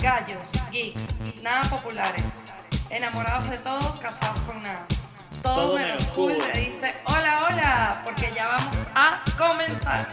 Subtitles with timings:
[0.00, 1.00] Gallos, geeks,
[1.42, 2.24] nada populares.
[2.90, 4.86] Enamorados de todo, casados con nada.
[5.42, 6.32] Todo, Todo menos cool.
[6.52, 10.06] le dice hola, hola, porque ya vamos a comenzar.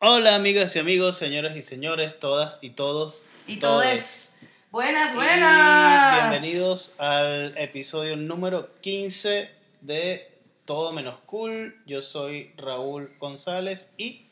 [0.00, 3.22] Hola amigas y amigos, señoras y señores, todas y todos.
[3.46, 3.60] Y todes.
[3.60, 4.34] todes.
[4.70, 6.30] Buenas, Y buenas.
[6.30, 9.50] bienvenidos al episodio número 15
[9.82, 10.32] de
[10.64, 11.80] Todo Menos Cool.
[11.86, 14.23] Yo soy Raúl González y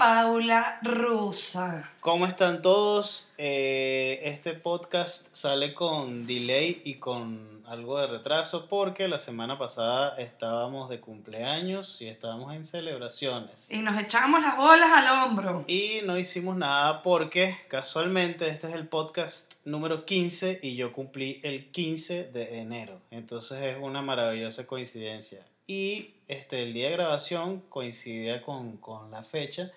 [0.00, 1.90] Paula Rusa.
[2.00, 3.28] ¿cómo están todos?
[3.36, 10.16] Eh, este podcast sale con delay y con algo de retraso porque la semana pasada
[10.16, 13.70] estábamos de cumpleaños y estábamos en celebraciones.
[13.70, 15.66] Y nos echamos las bolas al hombro.
[15.68, 21.42] Y no hicimos nada porque casualmente este es el podcast número 15 y yo cumplí
[21.44, 23.02] el 15 de enero.
[23.10, 25.44] Entonces es una maravillosa coincidencia.
[25.66, 29.70] Y este, el día de grabación coincidía con, con la fecha.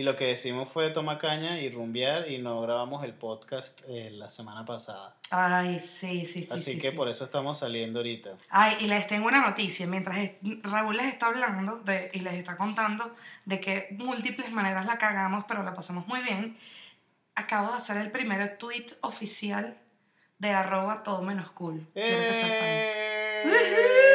[0.00, 4.08] Y lo que decimos fue tomar caña y rumbear y no grabamos el podcast eh,
[4.10, 5.14] la semana pasada.
[5.30, 6.54] Ay, sí, sí, sí.
[6.54, 6.96] Así sí, que sí.
[6.96, 8.30] por eso estamos saliendo ahorita.
[8.48, 9.86] Ay, y les tengo una noticia.
[9.86, 10.30] Mientras
[10.62, 15.44] Raúl les está hablando de, y les está contando de que múltiples maneras la cagamos,
[15.46, 16.56] pero la pasamos muy bien,
[17.34, 19.76] acabo de hacer el primer tweet oficial
[20.38, 21.86] de arroba todo menos cool.
[21.94, 24.06] ¡Eh!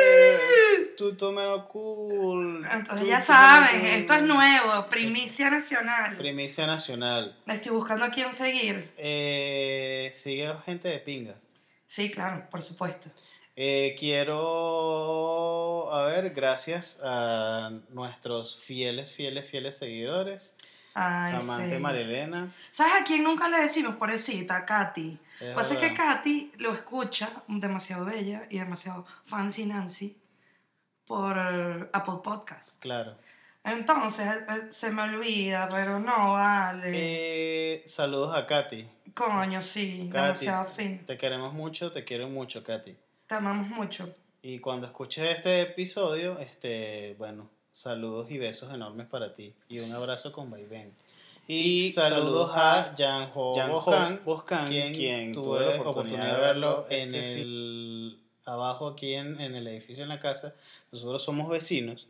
[0.98, 2.66] Tú menos cool.
[2.72, 4.28] Entonces tú ya tú saben, menos esto es cool.
[4.30, 6.16] nuevo, primicia nacional.
[6.16, 7.38] Primicia nacional.
[7.48, 8.94] Estoy buscando a quién seguir.
[8.98, 11.36] Eh, sigue gente de pinga.
[11.86, 13.10] Sí, claro, por supuesto.
[13.58, 20.56] Eh, quiero, a ver, gracias a nuestros fieles, fieles, fieles seguidores.
[20.94, 21.82] Ay, Samantha sí.
[21.82, 22.50] Marilena.
[22.72, 23.96] ¿Sabes a quién nunca le decimos?
[23.96, 25.20] Pobrecita, Katy.
[25.42, 25.94] Lo que pasa es que.
[25.94, 30.18] Katy lo escucha demasiado bella y demasiado fancy Nancy
[31.06, 32.82] por Apple Podcast.
[32.82, 33.16] Claro.
[33.64, 36.92] Entonces eh, se me olvida, pero no vale.
[36.94, 38.88] Eh, saludos a Katy.
[39.14, 41.04] Coño, sí, Katy, demasiado fin.
[41.06, 42.96] Te queremos mucho, te quiero mucho, Katy.
[43.26, 44.14] Te amamos mucho.
[44.44, 49.56] Y cuando escuches este episodio, este, bueno, saludos y besos enormes para ti.
[49.68, 50.94] Y un abrazo con vaivén.
[51.48, 57.16] Y saludos a Jan Ho Jan-Ho Boscan, quien, quien tuve la oportunidad de verlo en
[57.16, 60.56] este el abajo aquí en, en el edificio en la casa.
[60.92, 62.08] Nosotros somos vecinos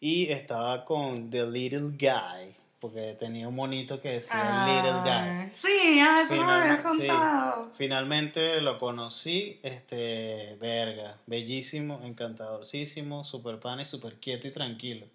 [0.00, 5.10] y estaba con The Little Guy, porque tenía un monito que decía Little Guy.
[5.10, 6.82] Ay, Sí, ah, eso me había sí.
[6.82, 7.70] contado.
[7.74, 15.06] Finalmente lo conocí, este, verga, bellísimo, encantadorcísimo, super pana y super quieto y tranquilo.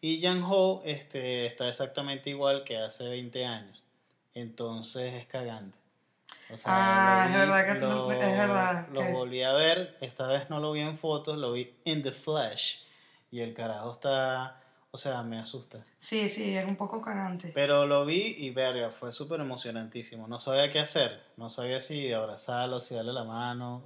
[0.00, 3.82] Y Jan Ho este, está exactamente igual que hace 20 años.
[4.34, 5.76] Entonces es cagante.
[6.50, 10.26] O Ah, lo es verdad que no- es verdad Lo que- volví a ver, esta
[10.26, 12.86] vez no lo vi en fotos, lo vi in the flesh.
[13.30, 15.84] Y el carajo está, o sea, me asusta.
[15.98, 17.52] Sí, sí, es un poco cagante.
[17.54, 20.26] Pero lo vi y verga, fue súper emocionantísimo.
[20.26, 21.22] No sabía qué hacer.
[21.36, 23.82] No sabía si abrazarlo, si darle la mano.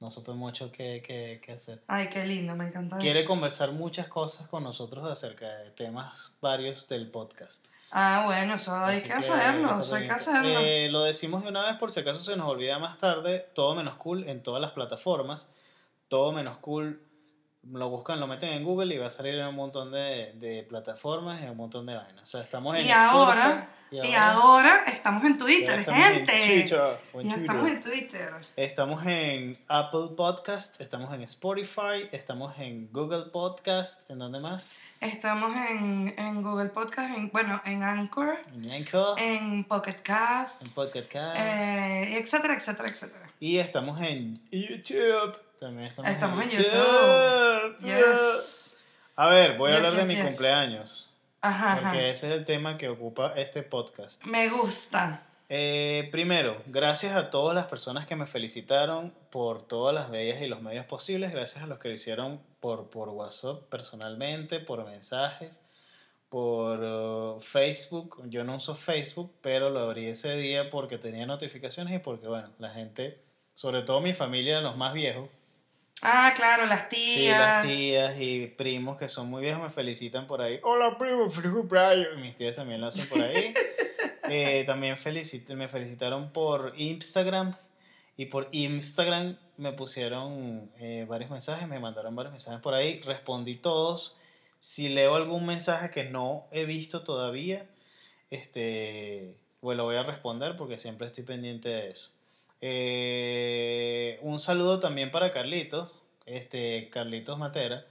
[0.00, 1.80] No supe mucho qué, qué, qué hacer.
[1.86, 3.28] Ay, qué lindo, me encanta Quiere eso.
[3.28, 7.68] conversar muchas cosas con nosotros acerca de temas varios del podcast.
[7.94, 10.48] Ah, bueno, eso hay Así que hacerlo, eso hay que hacerlo.
[10.48, 13.50] Eh, lo decimos de una vez por si acaso se nos olvida más tarde.
[13.54, 15.52] Todo menos cool en todas las plataformas.
[16.08, 17.02] Todo menos cool.
[17.70, 20.64] Lo buscan, lo meten en Google y va a salir en un montón de, de
[20.68, 22.22] plataformas y un montón de vainas.
[22.22, 26.32] O sea, estamos en Y ahora, y ahora estamos en Twitter, estamos en gente.
[26.44, 27.40] Twitter, o en ya Twitter.
[27.40, 28.32] estamos en Twitter.
[28.56, 34.98] Estamos en Apple Podcast, estamos en Spotify, estamos en Google Podcast, ¿en dónde más?
[35.00, 40.74] Estamos en, en Google Podcast, en, bueno, en Anchor, En Anchor, en Pocket Cast, en
[40.74, 41.36] Podcast Cast.
[41.38, 43.30] eh, etcétera, etcétera, etcétera.
[43.38, 45.36] y estamos en YouTube.
[45.62, 47.78] También estamos, Estamos en YouTube.
[47.84, 48.80] Yes.
[49.14, 51.14] A ver, voy a Yes, hablar de mi cumpleaños.
[51.40, 52.08] Ajá, Porque ajá.
[52.08, 54.26] ese es el tema que ocupa este podcast.
[54.26, 55.22] Me gusta.
[55.48, 60.48] Eh, primero, gracias a todas las personas que me felicitaron por todas las bellas y
[60.48, 61.30] los medios posibles.
[61.30, 65.60] Gracias a los que lo hicieron por, por WhatsApp personalmente, por mensajes,
[66.28, 68.20] por uh, Facebook.
[68.30, 72.50] Yo no uso Facebook, pero lo abrí ese día porque tenía notificaciones y porque, bueno,
[72.58, 73.22] la gente,
[73.54, 75.28] sobre todo mi familia, los más viejos,
[76.02, 77.16] Ah, claro, las tías.
[77.16, 80.58] Sí, las tías y primos que son muy viejos me felicitan por ahí.
[80.64, 82.08] Hola, primo, feliz cumpleaños.
[82.16, 83.54] Y Mis tías también lo hacen por ahí.
[84.34, 87.54] Eh, también felicit me felicitaron por Instagram.
[88.16, 93.02] Y por Instagram me pusieron eh, varios mensajes, me mandaron varios mensajes por ahí.
[93.02, 94.16] Respondí todos.
[94.58, 97.66] Si leo algún mensaje que no he visto todavía,
[98.30, 102.10] este, pues lo voy a responder porque siempre estoy pendiente de eso.
[102.64, 105.90] Eh, un saludo también para Carlitos,
[106.26, 107.84] este, Carlitos Matera,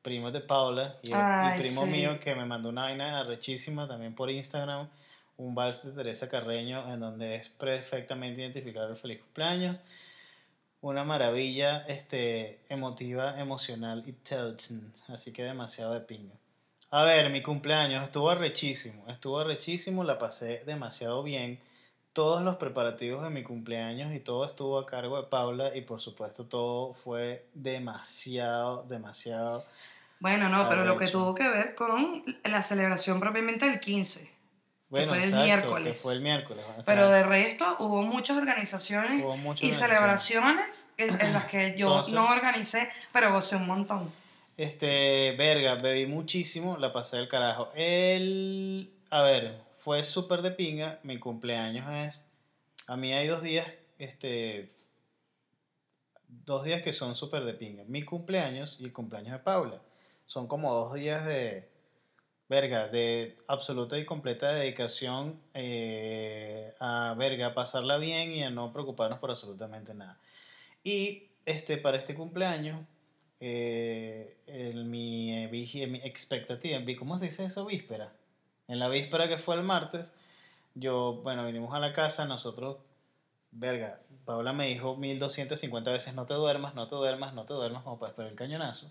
[0.00, 1.90] primo de Paula y, Ay, primo sí.
[1.90, 4.88] mío que me mandó una vaina arrechísima también por Instagram,
[5.38, 9.76] un vals de Teresa Carreño en donde es perfectamente identificado el feliz cumpleaños.
[10.80, 16.34] Una maravilla este, emotiva, emocional y touching, así que demasiado de pinga.
[16.90, 21.58] A ver, mi cumpleaños estuvo arrechísimo, estuvo arrechísimo, la pasé demasiado bien.
[22.12, 26.00] Todos los preparativos de mi cumpleaños y todo estuvo a cargo de Paula y por
[26.00, 29.64] supuesto todo fue demasiado, demasiado...
[30.20, 34.30] Bueno, no, pero lo que tuvo que ver con la celebración propiamente del 15.
[34.88, 35.94] Bueno, fue el miércoles.
[35.94, 36.64] Que fue el miércoles.
[36.68, 40.92] o sea, Pero de resto hubo muchas organizaciones hubo muchas y organizaciones.
[40.94, 44.12] celebraciones en, en las que yo Entonces- no organicé, pero gocé un montón.
[44.58, 47.70] Este, verga, bebí muchísimo, la pasé del carajo.
[47.74, 52.24] El, a ver, fue súper de pinga, mi cumpleaños es,
[52.86, 53.66] a mí hay dos días,
[53.98, 54.72] este,
[56.28, 57.82] dos días que son súper de pinga.
[57.88, 59.82] Mi cumpleaños y el cumpleaños de Paula.
[60.24, 61.68] Son como dos días de,
[62.48, 68.72] verga, de absoluta y completa dedicación eh, a, verga, a pasarla bien y a no
[68.72, 70.20] preocuparnos por absolutamente nada.
[70.84, 72.86] Y este, para este cumpleaños,
[73.40, 77.66] eh, en mi, eh, vigi- mi expectativa, ¿cómo se dice eso?
[77.66, 78.12] Víspera.
[78.72, 80.14] En la víspera que fue el martes,
[80.74, 82.78] yo, bueno, vinimos a la casa, nosotros,
[83.50, 87.82] verga, Paula me dijo 1250 veces, no te duermas, no te duermas, no te duermas,
[87.82, 88.90] como para esperar el cañonazo.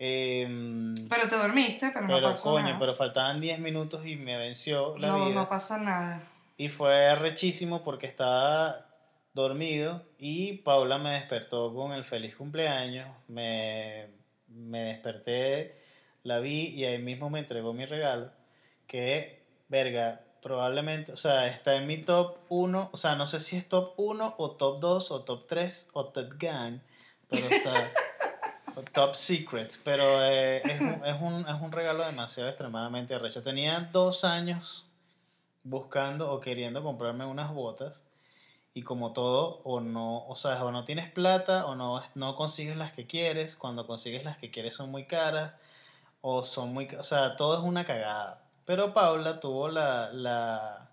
[0.00, 2.78] Em, Pero te dormiste, pero, pero no pasa coño, nada.
[2.80, 5.34] pero faltaban 10 minutos y me venció la no, vida.
[5.42, 6.22] no pasa nada.
[6.56, 8.84] Y fue arrechísimo porque estaba
[9.32, 13.08] dormido y Paula me despertó con el feliz cumpleaños.
[13.28, 14.08] Me,
[14.48, 15.80] me desperté,
[16.24, 18.36] la vi y ahí mismo me entregó mi regalo.
[18.88, 22.90] Que, verga, probablemente, o sea, está en mi top 1.
[22.92, 26.06] O sea, no sé si es top 1 o top 2 o top 3 o
[26.06, 26.80] top gang,
[27.28, 27.92] pero está.
[28.92, 33.42] top secrets, pero eh, es, un, es, un, es un regalo demasiado extremadamente arrecho.
[33.42, 34.86] Tenía dos años
[35.64, 38.04] buscando o queriendo comprarme unas botas
[38.74, 42.76] y como todo o no o sea o no tienes plata o no no consigues
[42.76, 45.54] las que quieres cuando consigues las que quieres son muy caras
[46.20, 50.90] o son muy o sea todo es una cagada pero Paula tuvo la la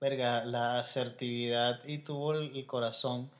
[0.00, 3.30] verga la asertividad y tuvo el, el corazón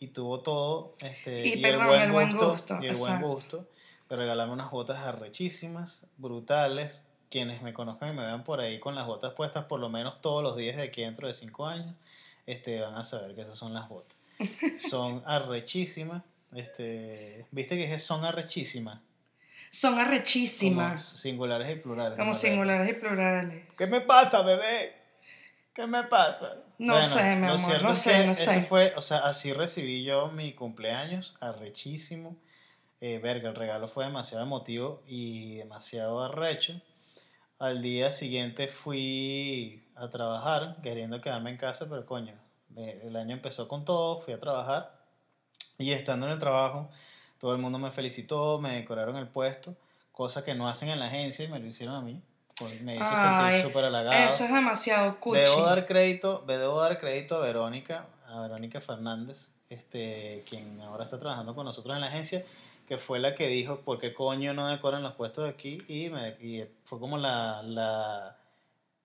[0.00, 3.68] y tuvo todo este Y, perdón, el buen gusto, y el buen gusto
[4.08, 8.94] de regalarme unas botas arrechísimas brutales quienes me conozcan y me vean por ahí con
[8.94, 11.94] las botas puestas por lo menos todos los días de aquí dentro de cinco años,
[12.46, 14.16] este, van a saber que esas son las botas.
[14.78, 16.22] Son arrechísimas.
[16.54, 19.00] Este, ¿Viste que son arrechísimas?
[19.74, 21.02] Son Como arrechísimas.
[21.04, 22.16] singulares y plurales.
[22.16, 23.64] Como singulares y plurales.
[23.76, 24.94] ¿Qué me pasa, bebé?
[25.74, 26.62] ¿Qué me pasa?
[26.78, 28.62] No sé, mi amor, no sé, no eso sé.
[28.62, 32.36] fue, o sea, así recibí yo mi cumpleaños, arrechísimo.
[33.00, 36.80] Eh, verga, el regalo fue demasiado emotivo y demasiado arrecho.
[37.58, 42.34] Al día siguiente fui a trabajar, queriendo quedarme en casa, pero coño,
[42.76, 45.00] el año empezó con todo, fui a trabajar
[45.78, 46.90] y estando en el trabajo,
[47.38, 49.74] todo el mundo me felicitó, me decoraron el puesto,
[50.12, 52.20] cosa que no hacen en la agencia y me lo hicieron a mí.
[52.58, 54.28] pues, Me hizo Ay, sentir súper halagado.
[54.28, 55.40] Eso es demasiado cuchi.
[55.40, 61.18] Debo dar crédito, debo dar crédito a Verónica, a Verónica Fernández, este, quien ahora está
[61.18, 62.44] trabajando con nosotros en la agencia,
[62.86, 66.30] que fue la que dijo por qué coño no decoran los puestos aquí y, me,
[66.40, 68.36] y fue como la, la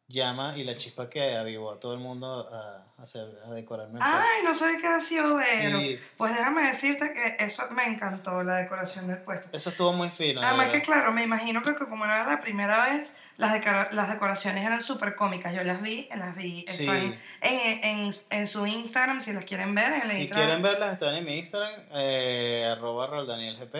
[0.09, 4.05] llama y la chispa que avivó a todo el mundo a, hacer, a decorarme el
[4.05, 4.17] puesto.
[4.17, 5.79] Ay, no sé qué ha sido Vero.
[5.79, 5.99] Sí.
[6.17, 9.55] Pues déjame decirte que eso me encantó, la decoración del puesto.
[9.55, 10.41] Eso estuvo muy fino.
[10.41, 13.89] de Además que claro, me imagino que como no era la primera vez, las, decora-
[13.91, 15.53] las decoraciones eran súper cómicas.
[15.55, 16.83] Yo las vi, las vi, Sí.
[16.83, 19.85] están en, en, en su Instagram, si las quieren ver.
[19.87, 20.45] En el Si Instagram.
[20.45, 23.73] quieren verlas, están en mi Instagram, eh, arroba roldanielgp.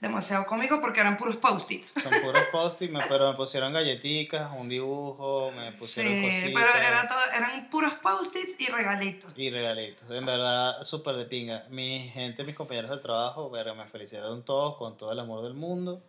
[0.00, 1.94] Demasiado cómico porque eran puros post-its.
[2.02, 6.62] Son puros post-it, me- pero me pusieron galletitas, un dibujo, me pusieron Sí, cositas.
[6.74, 9.32] pero era todo, eran puros post-its y regalitos.
[9.36, 10.10] Y regalitos.
[10.10, 11.64] En verdad, súper de pinga.
[11.70, 16.02] Mi gente, mis compañeros del trabajo, me felicitaron todos con todo el amor del mundo.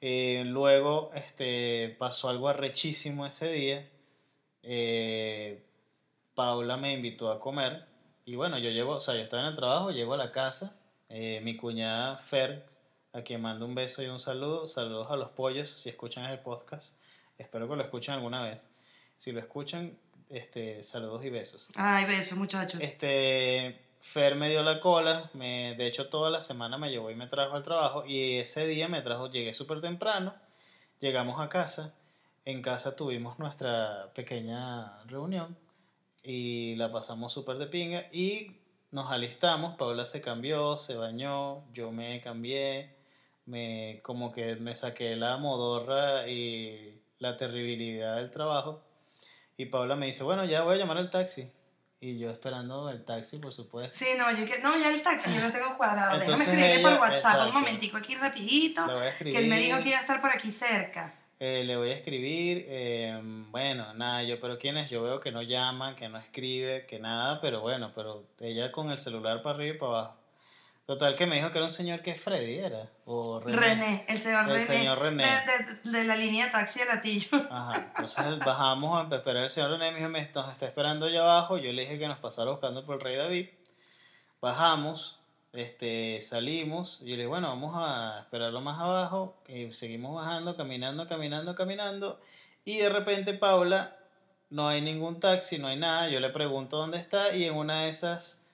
[0.00, 3.88] Eh, luego este, pasó algo arrechísimo ese día.
[4.62, 5.64] Eh,
[6.34, 7.86] Paula me invitó a comer.
[8.24, 10.76] Y bueno, yo llego, o sea, yo estaba en el trabajo, llego a la casa.
[11.08, 12.66] eh, mi cuñada Fer,
[13.12, 14.66] a quien mando un beso y un saludo.
[14.66, 17.00] Saludos a los pollos, si escuchan el podcast.
[17.38, 18.66] Espero que lo escuchen alguna vez.
[19.16, 19.96] Si lo escuchan,
[20.28, 21.68] este, saludos y besos.
[21.76, 22.80] Ay, besos, muchachos.
[22.82, 27.16] Este, Fer me dio la cola, me, de hecho toda la semana me llevó y
[27.16, 30.32] me trajo al trabajo y ese día me trajo, llegué súper temprano,
[31.00, 31.92] llegamos a casa,
[32.44, 35.58] en casa tuvimos nuestra pequeña reunión
[36.22, 38.60] y la pasamos súper de pinga y
[38.92, 42.94] nos alistamos, Paula se cambió, se bañó, yo me cambié,
[43.44, 48.82] me como que me saqué la modorra y la terribilidad del trabajo
[49.56, 51.50] y Paula me dice, bueno, ya voy a llamar al taxi.
[51.98, 53.96] Y yo esperando el taxi, por supuesto.
[53.96, 56.18] Sí, no, yo que, no, ya el taxi, yo lo tengo cuadrado.
[56.18, 57.48] Déjame escribirle ella- por WhatsApp exacto.
[57.48, 59.82] un momentico aquí rapidito, Le voy a que él me dijo escribir.
[59.82, 61.14] que iba a estar por aquí cerca.
[61.38, 63.18] Eh, le voy a escribir, eh,
[63.50, 64.90] bueno, nada, yo, pero ¿quién es?
[64.90, 68.90] Yo veo que no llama, que no escribe, que nada, pero bueno, pero ella con
[68.90, 70.16] el celular para arriba y para abajo.
[70.86, 73.56] Total que me dijo que era un señor que Freddy era, o René.
[73.56, 74.64] René, el señor El René.
[74.64, 75.24] señor René.
[75.24, 77.28] De, de- de la línea de taxi de Latillo.
[77.50, 81.22] Ajá, entonces bajamos a esperar al señor René, me dijo, me está, está esperando allá
[81.22, 83.48] abajo, yo le dije que nos pasara buscando por el rey David,
[84.40, 85.18] bajamos,
[85.52, 91.08] este, salimos, yo le dije, bueno, vamos a esperarlo más abajo, y seguimos bajando, caminando,
[91.08, 92.20] caminando, caminando,
[92.64, 93.96] y de repente Paula,
[94.50, 97.82] no hay ningún taxi, no hay nada, yo le pregunto dónde está, y en una
[97.82, 98.44] de esas,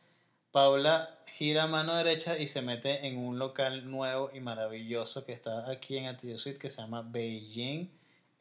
[0.53, 5.71] Paula gira mano derecha y se mete en un local nuevo y maravilloso que está
[5.71, 7.91] aquí en Atillo Suite que se llama Beijing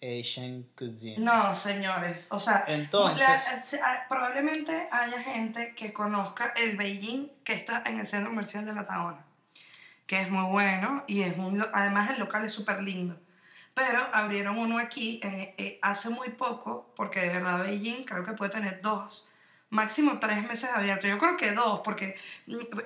[0.04, 1.20] Asian Cuisine.
[1.24, 2.28] No, señores.
[2.32, 3.20] O sea, Entonces-
[3.80, 8.66] la- ah, probablemente haya gente que conozca el Beijing que está en el centro comercial
[8.66, 9.24] de La Taona,
[10.06, 13.16] que es muy bueno y es un, además el local es súper lindo.
[13.74, 18.34] Pero abrieron uno aquí en- eh, hace muy poco, porque de verdad Beijing creo que
[18.34, 19.30] puede tener dos,
[19.72, 21.08] máximo tres meses abierto.
[21.08, 22.16] Yo creo que dos, porque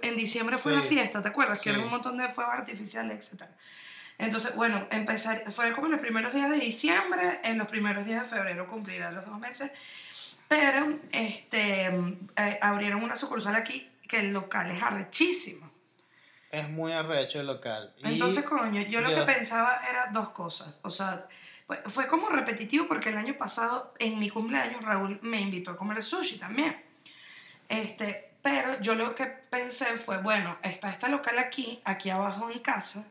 [0.01, 0.77] en diciembre fue Sí.
[0.77, 1.59] la fiesta, ¿te acuerdas?
[1.59, 1.75] Que Sí.
[1.75, 3.43] era un montón de fuegos artificiales, etc.
[4.17, 8.21] Entonces, bueno, empezar, fue como en los primeros días de diciembre, en los primeros días
[8.23, 9.71] de febrero cumplirá los dos meses,
[10.47, 11.87] pero este,
[12.37, 15.69] eh, abrieron una sucursal aquí que el local es arrechísimo.
[16.51, 17.93] Es muy arrecho el local.
[17.97, 20.79] Y Entonces, coño, yo lo yo- que pensaba era dos cosas.
[20.83, 21.27] O sea,
[21.87, 26.03] fue, como repetitivo porque el año pasado, en mi cumpleaños, Raúl me invitó a comer
[26.03, 26.75] sushi también.
[27.69, 32.59] Este, pero yo lo que pensé fue, bueno, está este local aquí, aquí abajo en
[32.59, 33.07] casa,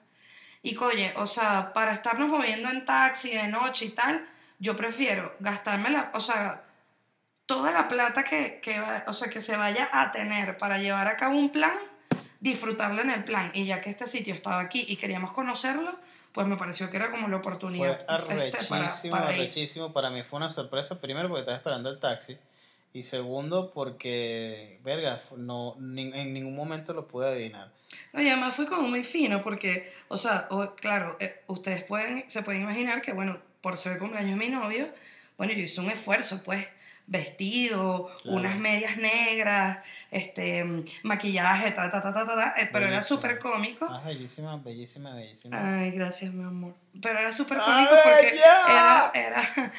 [0.62, 4.26] y coye, o sea, para estarnos moviendo en taxi de noche y tal,
[4.60, 6.62] yo prefiero gastarme la, o sea,
[7.46, 11.08] toda la plata que, que, va- o sea, que se vaya a tener para llevar
[11.08, 11.74] a cabo un plan,
[12.40, 13.50] disfrutarla en el plan.
[13.54, 15.98] Y ya que este sitio estaba aquí y queríamos conocerlo,
[16.34, 18.68] pues me pareció que era como la Fue oportunidad este, arrechísimo,
[19.12, 19.40] para, para ir.
[19.40, 19.92] arrechísimo.
[19.94, 22.36] Para mí fue una sorpresa, primero porque estaba esperando el taxi.
[22.92, 27.70] Y segundo porque, verga, no, ni- en ningún momento lo pude adivinar.
[28.12, 32.28] No, y además fue como muy fino porque, o sea, o- claro, eh, ustedes pueden,
[32.28, 34.88] se pueden imaginar que, bueno, por ser el cumpleaños de mi novio,
[35.36, 36.66] bueno, yo hice un esfuerzo, pues,
[37.06, 38.38] vestido, Claro.
[38.38, 39.78] unas medias negras,
[40.10, 40.64] este,
[41.02, 43.86] maquillaje, ta, ta, ta, ta, ta, ta, eh, pero era súper cómico.
[43.90, 45.80] Ah, bellísima, bellísima, bellísima.
[45.80, 46.74] Ay, gracias, mi amor.
[47.02, 49.42] Pero era súper ¡Ay, cómico porque era, era,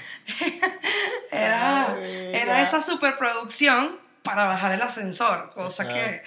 [1.32, 2.62] era, Ay, era ya.
[2.62, 6.22] esa superproducción para bajar el ascensor, cosa que,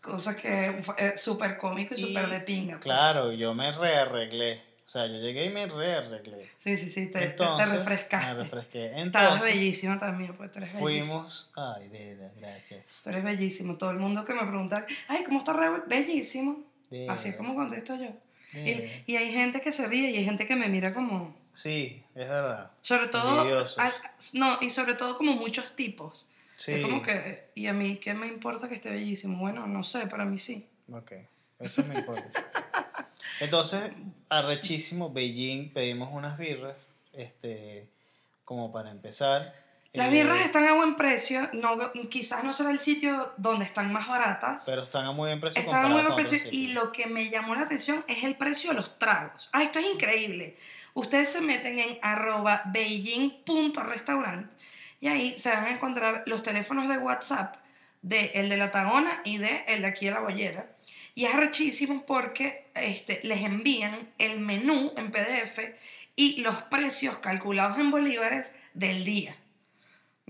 [0.00, 2.72] cosa que fue eh, súper cómico y Y, súper de pinga.
[2.74, 2.84] pues.
[2.84, 4.62] Claro, yo me rearreglé.
[4.88, 6.48] O sea, yo llegué y me rearreglé.
[6.56, 8.32] Sí, sí, sí, te, te- te, Entonces, refrescaste.
[8.34, 8.86] Me refresqué.
[8.86, 9.04] Estabas
[9.34, 11.04] Entonces, bellísimo también, pues tú eres bellísimo.
[11.04, 11.52] fuimos.
[11.56, 12.86] Ay, de gracias.
[13.04, 13.76] Tú eres bellísimo.
[13.76, 15.82] Todo el mundo que me pregunta, ay, ¿cómo está Raúl?
[15.86, 16.62] Bellísimo.
[17.06, 18.08] Así es como contesto yo.
[18.54, 21.36] Y, y hay gente que se ríe y hay gente que me mira como...
[21.52, 22.70] Sí, es verdad.
[22.80, 23.66] Sobre todo...
[23.76, 23.92] Al-
[24.32, 26.26] no, y sobre todo como muchos tipos.
[26.56, 26.72] Sí.
[26.72, 27.50] Es como que...
[27.54, 29.36] ¿Y a mí qué me importa que esté bellísimo?
[29.36, 30.66] Bueno, no sé, para mí sí.
[30.90, 31.12] Ok,
[31.58, 32.24] eso me importa.
[33.40, 33.92] Entonces,
[34.28, 37.88] arrechísimo, Beijing, pedimos unas birras, este,
[38.44, 39.54] como para empezar.
[39.94, 41.48] Las Eh, birras están a buen precio.
[41.54, 44.64] No, quizás no será el sitio donde están más baratas.
[44.66, 45.62] Pero están a muy buen precio.
[45.62, 48.70] Están a muy buen precio y lo que me llamó la atención es el precio
[48.70, 49.48] de los tragos.
[49.52, 50.56] Ah, esto es increíble.
[50.94, 54.50] Ustedes se meten en arroba beijing.restaurant
[55.00, 57.56] y ahí se van a encontrar los teléfonos de WhatsApp
[58.02, 60.66] de el de la Tagona y de el de aquí de la Bollera.
[61.14, 65.58] Y es rechísimo porque este, les envían el menú en PDF
[66.16, 69.36] y los precios calculados en bolívares del día.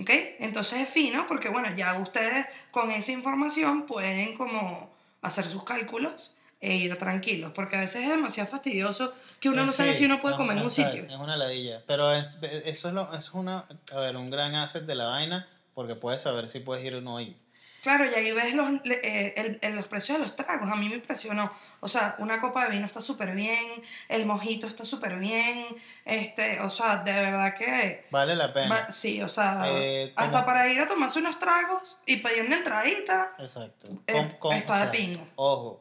[0.00, 0.10] ¿Ok?
[0.38, 4.90] Entonces es fino porque, bueno, ya ustedes con esa información pueden como
[5.22, 9.66] hacer sus cálculos e ir tranquilos, porque a veces es demasiado fastidioso que uno Eh,
[9.66, 11.04] no sabe sí, si uno puede comer en un sitio.
[11.04, 11.82] Es una ladilla.
[11.86, 13.64] Pero es, eso es, lo, es una,
[13.94, 17.00] a ver, un gran asset de la vaina porque puedes saber si puedes ir o
[17.00, 17.36] no ir.
[17.88, 20.70] Claro, y ahí ves los, eh, el- el- los precios de los tragos.
[20.70, 21.50] A mí me impresionó.
[21.80, 23.66] O sea, una copa de vino está súper bien,
[24.10, 25.64] el mojito está súper bien.
[26.04, 28.06] Este, o sea, de verdad que.
[28.10, 28.68] Vale la pena.
[28.74, 32.56] va- sí, o sea, Eh, hasta para ir a tomarse unos tragos y pedir una
[32.56, 33.32] entradita.
[33.38, 33.88] Exacto.
[34.06, 35.20] Eh, Com- com- está de pinga.
[35.36, 35.80] Ojo,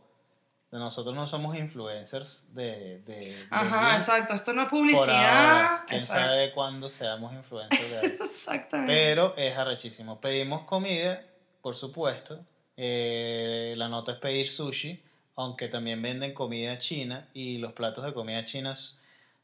[0.72, 3.00] nosotros no somos influencers de...
[3.00, 4.34] de, Ajá, exacto.
[4.34, 5.56] Esto no es publicidad.
[5.56, 5.84] ahora.
[5.88, 6.24] Quién Exacto.
[6.24, 8.24] sabe cuándo seamos influencers de algo.
[8.26, 8.94] Exactamente.
[8.94, 10.22] Pero es arrechísimo.
[10.22, 11.22] Pedimos comida,
[11.62, 12.46] por supuesto.
[12.76, 15.02] Eh, la nota es pedir sushi,
[15.36, 18.76] aunque también venden comida china y los platos de comida china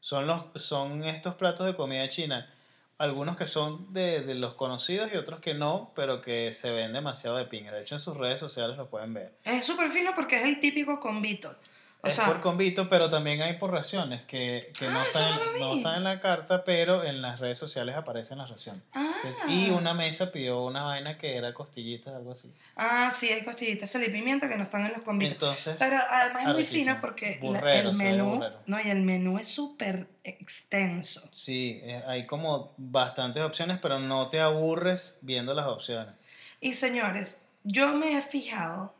[0.00, 2.50] son, los, son estos platos de comida china.
[2.96, 6.92] Algunos que son de, de los conocidos y otros que no, pero que se ven
[6.92, 7.72] demasiado de pinga.
[7.72, 9.32] De hecho, en sus redes sociales lo pueden ver.
[9.42, 11.56] Es súper fino porque es el típico convito.
[12.04, 15.18] O es sea, por convito, pero también hay por raciones que, que no, Ah, eso
[15.18, 18.82] están, no no están en la carta, pero en las redes sociales aparecen las raciones.
[18.92, 19.12] ah,
[19.48, 22.52] Y una mesa pidió una vaina que era costillitas, algo así.
[22.76, 25.32] ah, sí, hay costillitas, sal y pimienta que no están en los convitos.
[25.34, 29.48] Entonces, Pero además es muy fino porque Burrero, el menú, no, y el menú es
[29.48, 31.28] súper extenso.
[31.32, 36.14] sí, eh, hay como bastantes opciones, pero no te aburres viendo las opciones.
[36.60, 38.94] Y señores, yo me he fijado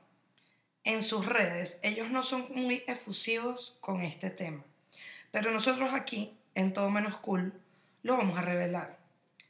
[0.84, 4.62] en sus redes, ellos no son muy efusivos con este tema,
[5.30, 7.52] pero nosotros aquí, en Todo Menos Cool,
[8.02, 8.98] lo vamos a revelar.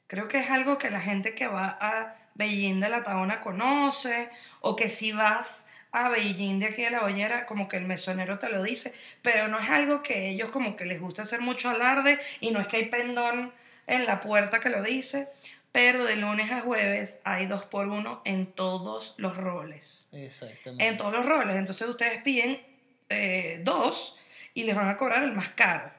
[0.07, 4.31] Creo que es algo que la gente que va a Beijing de la Tabona conoce,
[4.61, 8.39] o que si vas a Beijing de aquí de la Bollera, como que el mesonero
[8.39, 11.69] te lo dice, pero no es algo que ellos como que les gusta hacer mucho
[11.69, 13.53] alarde, y no es que hay pendón
[13.87, 15.29] en la puerta que lo dice,
[15.75, 20.07] pero de lunes a jueves hay dos por uno en todos los roles.
[20.13, 20.87] Exactamente.
[20.87, 21.57] En todos los roles.
[21.57, 22.65] Entonces ustedes piden
[23.09, 24.17] eh, dos
[24.55, 25.91] y les van a cobrar el más caro.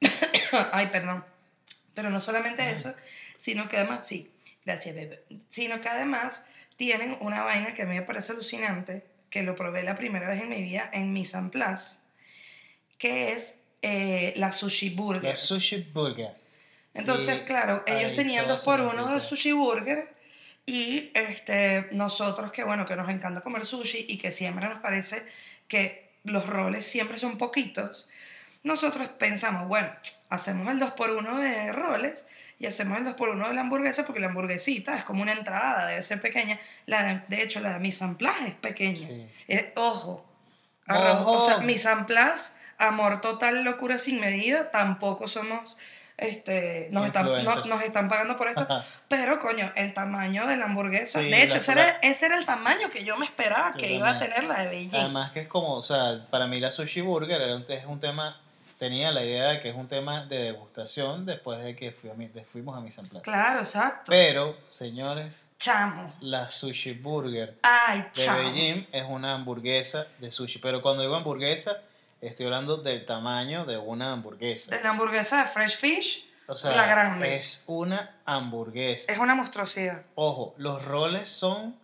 [0.70, 1.24] Ay, perdón.
[1.92, 2.94] Pero no solamente eso,
[3.34, 4.30] sino que además, sí,
[4.64, 5.24] gracias, bebé.
[5.48, 9.82] Sino que además tienen una vaina que a mí me parece alucinante, que lo probé
[9.82, 11.98] la primera vez en mi vida en Mise en Place,
[12.98, 15.24] que es eh, la sushi burger.
[15.24, 16.43] La sushi burger.
[16.94, 20.14] Entonces, Y claro, ellos tenían dos por uno de sushi burger
[20.66, 25.26] y este, nosotros que bueno, que nos encanta comer sushi y que siempre nos parece
[25.68, 28.08] que los roles siempre son poquitos,
[28.62, 29.90] nosotros pensamos, bueno,
[30.30, 32.26] hacemos el 2 por 1 de roles
[32.58, 35.32] y hacemos el 2 por 1 de la hamburguesa porque la hamburguesita es como una
[35.32, 36.58] entrada, debe ser pequeña.
[36.86, 37.80] La de, de hecho, la de
[38.16, 38.96] place es pequeña.
[38.96, 39.28] Sí.
[39.48, 40.24] Eh, ojo.
[40.86, 41.62] Arra- O sea, Ojo.
[41.92, 45.76] en place, amor total, locura sin medida, tampoco somos,
[46.16, 48.84] este, nos están, no- nos están pagando por esto, Ajá.
[49.08, 52.38] pero coño, el tamaño de la hamburguesa, Sí, de hecho, la- ese, era, ese era
[52.38, 54.94] el tamaño que yo me esperaba Yo que iba a tener la de Beijing.
[54.94, 57.98] Además que es como, o sea, para mí la sushi burger era un, es un
[57.98, 58.40] tema,
[58.78, 62.14] tenía la idea de que es un tema de degustación después de que fui a
[62.14, 63.22] mi- de- fuimos a mi San Plaza.
[63.24, 64.04] claro, exacto.
[64.10, 66.12] Pero, señores, chamo.
[66.20, 68.38] la sushi burger Ay, de chamo.
[68.38, 70.58] Beijing es una hamburguesa de sushi.
[70.60, 71.80] Pero cuando digo hamburguesa,
[72.26, 74.76] estoy hablando del tamaño de una hamburguesa.
[74.76, 77.36] De la hamburguesa de Fresh Fish, O sea, la grande.
[77.36, 79.12] es una hamburguesa.
[79.12, 80.02] es una monstruosidad.
[80.14, 81.76] Ojo, los roles son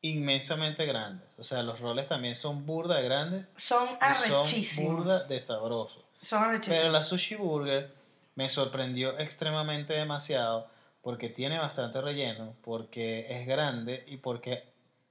[0.00, 1.28] inmensamente grandes.
[1.38, 4.92] O sea, los roles también son burda de grandes Son y son arrechísimos.
[4.96, 6.02] burda de sabrosos.
[6.20, 6.78] Son arrechísimos.
[6.78, 7.92] Pero la sushi burger
[8.34, 10.68] me sorprendió extremadamente demasiado
[11.02, 14.64] porque tiene bastante relleno, porque es grande y porque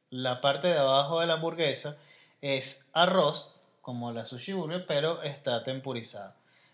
[0.09, 1.97] la parte de abajo de la hamburguesa
[2.41, 6.33] es arroz, como la sushi burger, pero está tempurizado.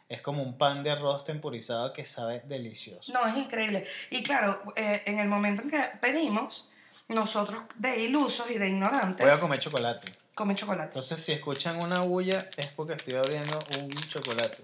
[0.10, 3.12] Es como un pan de arroz tempurizado que sabe delicioso.
[3.12, 3.86] No, es increíble.
[4.10, 6.70] Y claro, eh, en el momento en que pedimos,
[7.10, 10.12] nosotros de ilusos y de ignorantes, Voy a comer chocolate.
[10.34, 10.90] comen chocolate.
[10.90, 14.64] Entonces, si escuchan una bulla, es porque estoy abriendo un chocolate.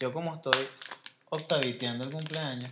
[0.00, 0.66] Yo, como estoy
[1.30, 2.70] octaviteando el cumpleaños,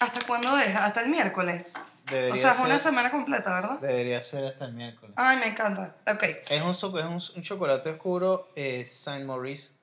[0.00, 0.84] ¿Hasta cuándo deja?
[0.84, 1.74] Hasta el miércoles.
[2.12, 3.80] Debería, O sea, es una semana completa, ¿verdad?
[3.80, 5.14] debería ser hasta el miércoles.
[5.16, 5.96] Ay, me encanta.
[6.06, 6.22] Ok.
[6.48, 9.76] Es un, es un, un chocolate oscuro eh, Saint Maurice.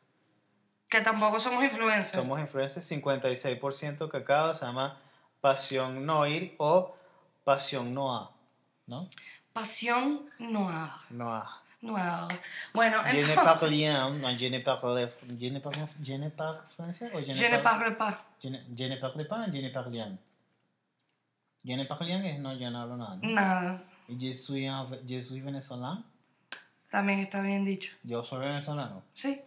[0.90, 2.10] Que tampoco somos influencers.
[2.10, 4.98] Somos influencers, 56% cacao, se llama
[5.42, 6.96] Pasión Noir o
[7.44, 8.30] Pasión Noir.
[8.88, 9.08] ¿No?
[9.54, 10.90] Pasión noir.
[11.10, 11.44] Noir.
[11.82, 12.28] Noir.
[12.74, 13.36] Bueno, Je ne entonces...
[13.36, 17.50] parle no, je ne parle, je ne parle, je ne parle français o je Je
[17.50, 18.26] ne parle pas.
[18.44, 20.18] Je ne, parle pas, je ne parle.
[21.64, 23.16] Je ne parle rien es no, yo no hablo nada.
[23.22, 23.30] ¿no?
[23.30, 23.84] Nada.
[24.08, 26.04] Y je suis venezolano.
[26.90, 27.92] También está bien dicho.
[28.04, 29.04] Yo soy venezolano.
[29.14, 29.42] Sí.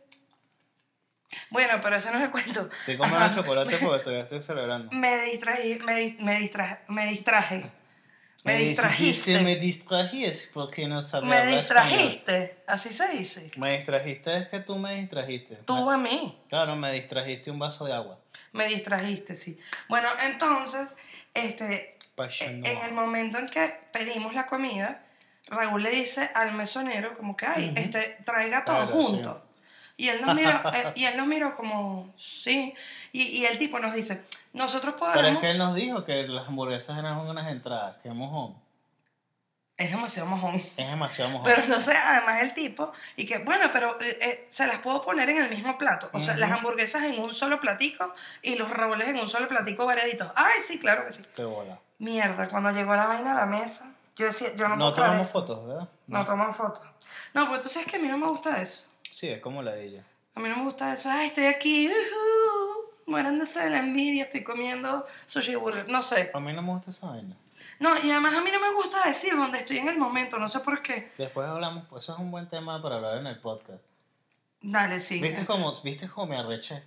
[1.50, 2.68] Bueno, pero ese no es el cuento.
[2.80, 4.90] Estoy comiendo chocolate porque todavía estoy celebrando.
[4.92, 7.70] Me distraí, me, me distraje, me distraje.
[8.44, 9.40] Me si distrajiste.
[9.40, 11.90] me distrajes porque no sabía Me hablar español.
[11.90, 13.50] distrajiste, así se dice.
[13.56, 15.56] Me distrajiste es que tú me distrajiste.
[15.58, 16.38] Tú Me- a mí.
[16.48, 18.18] claro, me distrajiste un vaso de agua.
[18.52, 19.58] Me distrajiste, sí.
[19.88, 20.96] Bueno, entonces,
[21.34, 21.96] este,
[22.44, 25.02] En el momento en que pedimos la comida,
[25.48, 29.44] Raúl le dice al mesonero como que, ay, este, traiga todo junto.
[29.96, 32.74] Y él nos miró, él- y él nos miró como, sí.
[33.12, 35.16] Y, y el tipo nos dice, nosotros podemos...
[35.22, 37.96] Pero es que él nos dijo que las hamburguesas eran unas entradas.
[38.02, 38.60] Que mojón.
[39.76, 40.56] Es demasiado mojón.
[40.56, 41.44] Es demasiado mojón.
[41.50, 45.00] Pero no sé, además el tipo, y que bueno, pero eh, eh, se las puedo
[45.02, 46.08] poner en el mismo plato.
[46.12, 49.86] O sea, las hamburguesas en un solo platico y los raboles en un solo platico
[49.86, 50.30] variaditos.
[50.36, 51.22] Ay, sí, claro que sí.
[51.34, 51.78] Qué bola.
[52.02, 55.32] Mierda, cuando llegó la vaina a la mesa, yo decía, yo no, No tomamos esto.
[55.40, 55.88] fotos, ¿verdad?
[56.08, 56.82] No toman fotos.
[57.32, 58.88] No, porque tú sabes que a mí no me gusta eso.
[59.08, 60.04] Sí, es como la de ella.
[60.34, 61.08] A mí no me gusta eso.
[61.12, 61.86] Ay, estoy aquí.
[61.88, 65.88] ujú, Muéranse de la envidia, estoy comiendo sushi burger.
[65.88, 66.32] No sé.
[66.34, 67.36] A mí no me gusta esa vaina.
[67.78, 70.38] No, y además a mí no me gusta decir dónde estoy en el momento.
[70.40, 71.12] No sé por qué.
[71.18, 73.84] Después hablamos, pues eso es un buen tema para hablar en el podcast.
[74.60, 75.20] Dale, sí.
[75.20, 76.82] ¿Viste cómo, ¿viste cómo me arreché?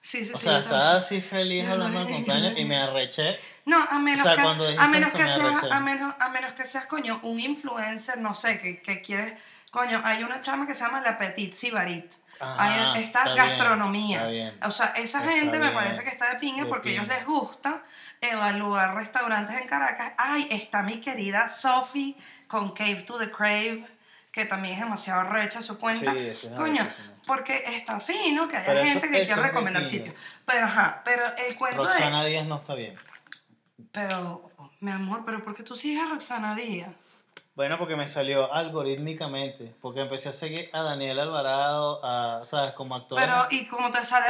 [0.00, 0.44] Sí, sí, O sí.
[0.44, 3.38] sea, estaba así feliz hablando del cumpleaños y me arreché.
[3.64, 6.28] No, a menos O sea, que, a menos eso que me seas, a menos, a
[6.28, 9.34] menos que seas, coño, un influencer, no sé, que, que quieres,
[9.72, 12.12] coño, hay una chama que se llama La Petit Sibarit.
[12.38, 14.16] Ajá, Hay esta está bien, gastronomía.
[14.18, 14.58] está bien.
[14.62, 17.08] O sea, esa gente me bien, parece que está de pinga de porque a ellos
[17.08, 17.82] les gusta
[18.20, 20.12] evaluar restaurantes en Caracas.
[20.18, 23.86] Ay, está mi querida Sophie con Cave to the Crave,
[24.36, 26.12] que también es demasiado recha su cuenta.
[26.12, 26.82] Sí, eso es Coño,
[27.26, 30.14] porque está fino que haya Pero eso- gente que quiera recomendar sitios.
[30.44, 31.88] Pero ajá, pero el cuento de...
[31.88, 32.94] Roxana Díaz no está bien.
[33.92, 37.24] Pero, mi amor, ¿pero por qué tú sigues a Roxana Díaz?
[37.54, 39.74] Bueno, porque me salió algorítmicamente.
[39.80, 42.72] Porque empecé a seguir a Daniel Alvarado, a, ¿sabes?
[42.74, 43.18] Como actor.
[43.18, 44.26] Pero, y como te sale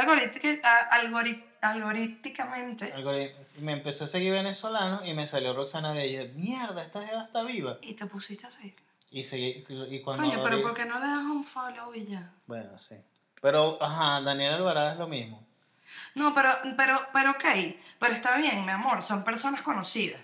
[1.59, 6.05] algorítmicamente, Algorit- Me empecé a seguir venezolano y me salió Roxana Díaz.
[6.07, 7.77] Y yo, mierda, esta jeva está viva.
[7.81, 8.75] y te pusiste a seguir.
[9.09, 12.29] Y y cuando Coño, pero ¿por qué no le das un follow y ya?
[12.45, 12.95] Bueno, sí.
[13.41, 15.45] Pero, ajá, Daniel Alvarado es lo mismo.
[16.15, 17.45] No, pero, pero, pero ok,
[17.99, 20.21] pero está bien, mi amor, son personas conocidas.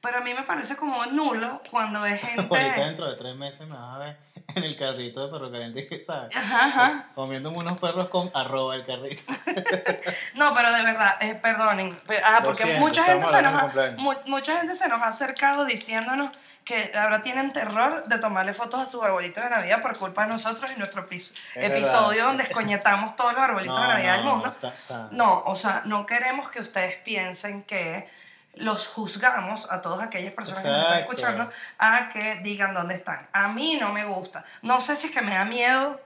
[0.00, 2.80] Pero a mí me parece como nulo cuando es Ahorita gente...
[2.80, 4.16] dentro de tres meses me vas a ver
[4.54, 6.34] en el carrito de perro caliente, ¿sabes?
[6.34, 7.06] Ajá, ajá.
[7.14, 9.22] Comiéndome unos perros con arroba el carrito.
[10.34, 11.88] No, pero de verdad, eh, perdonen.
[12.06, 15.08] pe- Ah, porque siento, mucha gente, se nos ha, mu- mucha gente se nos ha
[15.08, 16.30] acercado diciéndonos
[16.64, 20.32] que ahora tienen terror de tomarle fotos a sus arbolitos de Navidad por culpa de
[20.32, 22.24] nosotros y nuestro episo- Es episodio verdad.
[22.26, 24.50] donde escoñetamos todos los arbolitos de Navidad del mundo.
[24.50, 28.08] está- está- No, o sea, no queremos que ustedes piensen que
[28.54, 33.28] los juzgamos a todas aquellas personas que nos están escuchando a que digan dónde están.
[33.32, 34.44] A mí no me gusta.
[34.62, 36.00] No sé si es que me da miedo,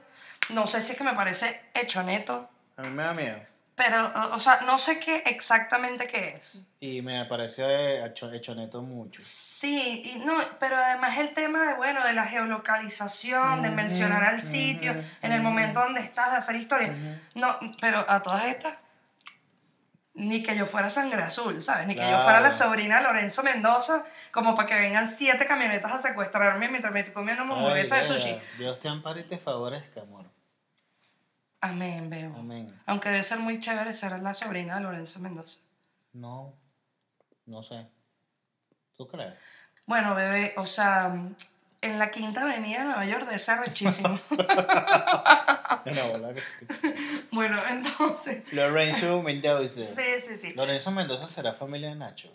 [0.51, 3.39] no sé si es que me parece hecho neto, A mí me da miedo.
[3.75, 6.63] pero, o sea, no sé qué exactamente qué es.
[6.79, 9.21] Y me parece hecho, hecho neto mucho.
[9.23, 14.43] Sí, y no, pero además el tema de, bueno, de la geolocalización, de mencionar al
[14.43, 16.93] sitio, en el momento donde estás, de hacer historia.
[17.35, 18.75] No, pero a todas estas,
[20.15, 21.87] ni que yo fuera sangre azul, ¿sabes?
[21.87, 25.93] Ni que yo fuera la sobrina de Lorenzo Mendoza, como para que vengan siete camionetas
[25.93, 28.29] a secuestrarme mientras me estoy comiendo una hamburguesa de sushi.
[28.29, 30.27] Dios, Dios te ampare y te favorezca, amor.
[31.61, 32.35] Amén, veo.
[32.37, 32.67] Amén.
[32.87, 35.61] Aunque debe ser muy chévere ser la sobrina de Lorenzo Mendoza.
[36.13, 36.53] No,
[37.47, 37.87] no sé.
[38.97, 39.35] ¿Tú crees?
[39.87, 41.15] Bueno, bebé, o sea,
[41.83, 44.19] en la quinta avenida de Nueva York debe ser rechísimo.
[47.31, 49.83] Bueno, entonces, Lorenzo Mendoza.
[49.83, 50.53] sí, sí, sí.
[50.55, 52.35] Lorenzo Mendoza será familia de Nacho.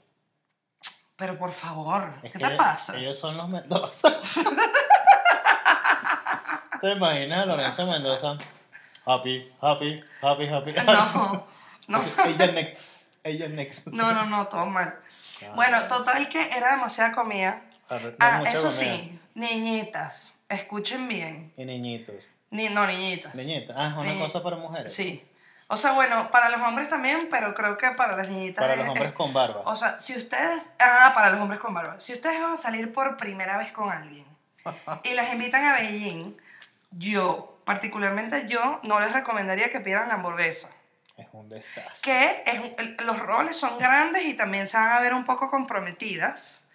[1.16, 2.96] Pero por favor, Es ¿qué te pasa?
[2.98, 4.10] Ellos son los Mendoza.
[6.82, 8.38] ¿Te imaginas a Lorenzo Mendoza?
[9.06, 10.74] Happy, happy, happy, happy.
[10.86, 11.48] No,
[11.88, 13.14] no, Ella next.
[13.24, 13.88] Ella next.
[13.88, 14.94] no, no, no, todo mal.
[15.44, 17.62] Ah, Bueno, total que era demasiada comida.
[18.20, 18.72] Ah, eso comida.
[18.72, 21.54] sí, niñitas, escuchen bien.
[21.56, 22.16] Y niñitos.
[22.50, 23.36] Ni, no, niñitas.
[23.36, 23.76] Niñitas.
[23.78, 24.94] Ah, es una Niñi- cosa para mujeres.
[24.94, 25.24] Sí.
[25.68, 28.62] O sea, bueno, para los hombres también, pero creo que para las niñitas.
[28.64, 29.62] Para es- los hombres es- con barba.
[29.66, 30.76] O sea, si ustedes.
[30.80, 32.00] Ah, para los hombres con barba.
[32.00, 34.26] Si ustedes van a salir por primera vez con alguien
[35.04, 36.36] y las invitan a Beijing,
[36.92, 40.70] yo, particularmente yo, no les recomendaría que pidan la hamburguesa.
[41.18, 42.00] Es un desastre.
[42.04, 46.67] Que es, los roles son grandes y también se van a ver un poco comprometidas.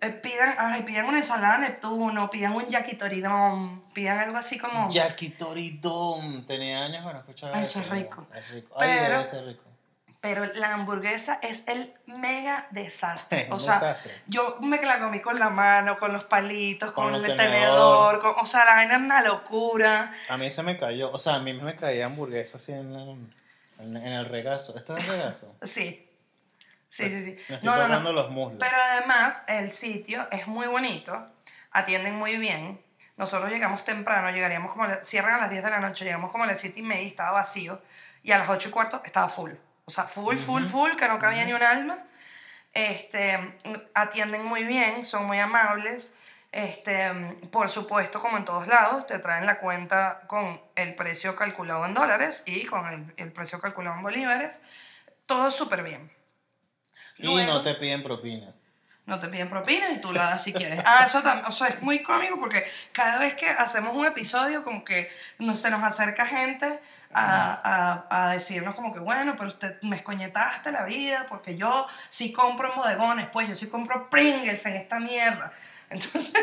[0.00, 4.88] Eh, Pidan, ay, pidan una ensalada Neptuno, pidan un yakitoridón, pidan algo así como...
[4.90, 6.46] Yakitori-don.
[6.46, 8.26] Tenía años bueno escuchar Ah, eso es rico.
[8.34, 8.74] Es rico.
[8.78, 9.62] Ay, Pero- debe ser rico.
[10.20, 13.42] Pero la hamburguesa es el mega desastre.
[13.42, 14.22] Es O sea, desastre.
[14.26, 17.50] yo me la comí con la mano, con los palitos, con, Con el el tenedor.
[17.50, 18.20] tenedor.
[18.20, 20.14] con- o sea, la vaina es una locura.
[20.30, 21.12] A mí se me cayó.
[21.12, 24.74] O sea, a mí me caía hamburguesa así en, la- en, en el regazo.
[24.78, 25.54] ¿Esto es el regazo?
[25.60, 26.03] Sí.
[26.94, 27.36] Sí, sí, sí.
[27.48, 28.22] Me estoy No, no, tocando no.
[28.22, 28.58] los muslos.
[28.60, 31.26] Pero además, el sitio es muy bonito,
[31.72, 32.80] atienden muy bien.
[33.16, 36.44] Nosotros llegamos temprano, llegaríamos como, la- cierran a las 10 de la noche, llegamos como
[36.44, 37.80] a las 7 y media y estaba vacío.
[38.22, 39.52] Y a las 8 y cuarto estaba full.
[39.86, 41.98] O sea, full, full, full, que no cabía ni un alma.
[42.72, 43.38] Este,
[43.94, 46.18] atienden muy bien, son muy amables.
[46.52, 47.08] Este,
[47.50, 51.94] por supuesto, como en todos lados, te traen la cuenta con el precio calculado en
[51.94, 54.62] dólares y con el, el precio calculado en bolívares.
[55.26, 56.10] Todo súper bien.
[57.18, 58.48] Y Luego- no te piden propina.
[59.06, 60.80] no te piden propina y tú la das si quieres.
[60.84, 64.62] Ah, eso también, o sea, es muy cómico porque cada vez que hacemos un episodio,
[64.64, 66.80] como que no, se nos acerca gente
[67.12, 71.86] a, a, a decirnos como que, bueno, pero usted me escoñetaste la vida porque yo
[72.08, 75.52] sí compro en bodegones, pues yo sí compro Pringles en esta mierda.
[75.90, 76.34] Entonces,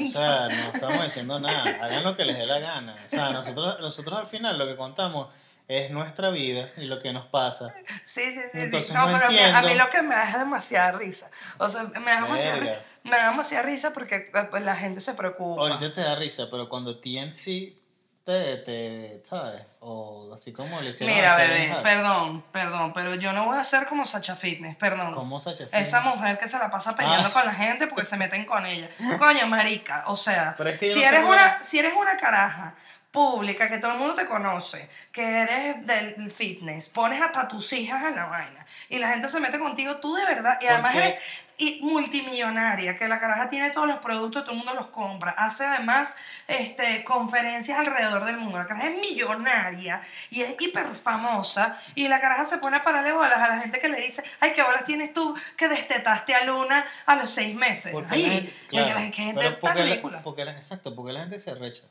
[0.00, 1.64] O sea, no estamos diciendo nada.
[1.84, 2.96] Hagan lo que les dé la gana.
[3.04, 5.28] O sea, nosotros, nosotros al final lo que contamos
[5.68, 7.72] es nuestra vida y lo que nos pasa.
[8.04, 8.40] sí, sí, sí.
[8.52, 8.58] sí.
[8.60, 9.84] Entonces No, no pero a mí- a mí entiendo.
[9.84, 11.30] lo que me da es demasiada risa.
[11.58, 15.14] O sea, me da demasiada, me da demasiada risa porque eh, pues, la gente se
[15.14, 15.62] preocupa.
[15.62, 17.76] Ahorita te da risa, pero cuando TMC
[18.24, 19.62] te, te ¿sabes?
[19.80, 23.84] O así como le hicieron Mira, bebé, perdón, perdón, pero yo no voy a ser
[23.86, 25.12] como Sacha Fitness, perdón.
[25.14, 26.16] ¿Cómo Sacha Esa Fitness?
[26.16, 27.32] mujer que se la pasa peleando Ah.
[27.32, 28.88] con la gente porque se meten con ella.
[29.18, 32.16] Coño, marica, o sea, Pero es que yo si, no eres una, si eres una
[32.16, 32.74] caraja
[33.12, 38.02] pública, que todo el mundo te conoce, que eres del fitness, pones hasta tus hijas
[38.04, 40.94] en la vaina y la gente se mete contigo, tú de verdad, y ¿Por además
[40.96, 41.20] eres
[41.58, 45.64] y multimillonaria, que la caraja tiene todos los productos, todo el mundo los compra, hace
[45.64, 46.16] además
[46.48, 52.20] este, conferencias alrededor del mundo, la caraja es millonaria y es hiper famosa y la
[52.20, 54.84] caraja se pone a pararle bolas a la gente que le dice, ay, qué bolas
[54.84, 57.92] tienes tú que destetaste a Luna a los seis meses.
[57.92, 60.20] Porque Ay, la gente- la- claro, la gente pero tan porque la- ridícula.
[60.22, 61.82] porque la- exacto, porque la gente se recha.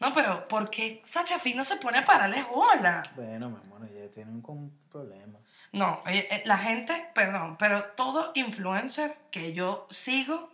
[0.00, 3.08] No, pero ¿por qué Sacha Fitness no se pone a pararles bolas?
[3.14, 5.38] Bueno, mi amor, ya tiene un, problema.
[5.72, 10.50] No, eh, la gente, perdón, pero todo influencer que yo sigo,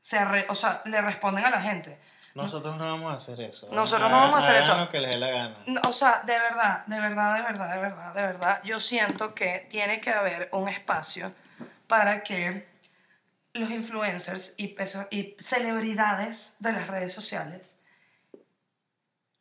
[0.00, 1.98] se arre- o sea, le responden a la gente.
[2.34, 3.66] Nosotros no vamos a hacer eso.
[3.72, 4.76] Nosotros no vamos a hacer eso.
[4.76, 5.56] lo que les dé la gana.
[5.66, 9.34] No, O sea, de verdad, de verdad, de verdad, de verdad, de verdad, yo siento
[9.34, 11.28] que tiene que haber un espacio
[11.86, 12.68] para que
[13.54, 17.75] los influencers y, peso- y celebridades de las redes sociales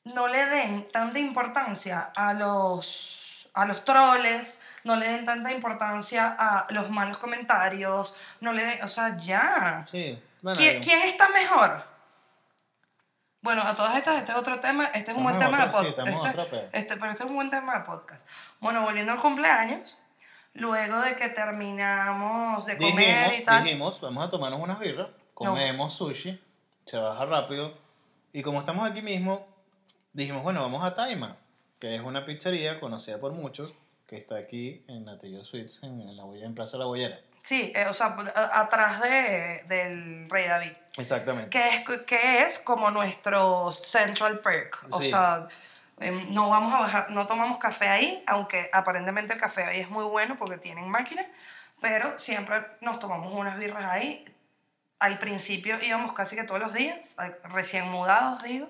[0.05, 6.35] no le den tanta importancia a los, a los troles, no le den tanta importancia
[6.37, 9.85] a los malos comentarios, no le den, o sea, ya.
[9.89, 10.57] Sí, bueno.
[10.57, 11.83] ¿Quién, yo- quién está mejor?
[13.41, 15.77] Bueno, a todas estas, este es otro tema, este es un buen Estamos tema de
[15.77, 16.37] otro- sí, podcast.
[16.37, 18.27] en este, este- pero este es un buen tema de podcast.
[18.59, 19.97] Bueno, volviendo al cumpleaños,
[20.53, 23.63] luego de que terminamos de comer dijimos, y tal.
[23.63, 26.41] dijimos, vamos a tomarnos unas birras, comemos sushi,
[26.85, 27.73] se baja rápido.
[28.33, 29.45] Y como estamos aquí mismo,
[30.15, 31.37] dijimos, bueno, vamos a Taima,
[31.79, 33.73] que es una pizzería conocida por muchos,
[34.07, 37.19] que está aquí en Natillo Suites, en, la, Boya- en Plaza La Boyera.
[37.41, 40.71] Sí, eh, o sea, a- atrás de, del Rey David.
[40.97, 41.49] Exactamente.
[41.49, 44.85] Que es, que es como nuestro Central Perk.
[44.89, 45.09] O Sí.
[45.09, 45.47] sea,
[45.99, 49.89] em, no vamos a bajar, no tomamos café ahí, aunque aparentemente el café ahí es
[49.89, 51.25] muy bueno porque tienen máquinas,
[51.81, 54.25] pero siempre nos tomamos unas birras ahí.
[54.99, 58.69] Al principio íbamos casi que todos los días, recién mudados, digo.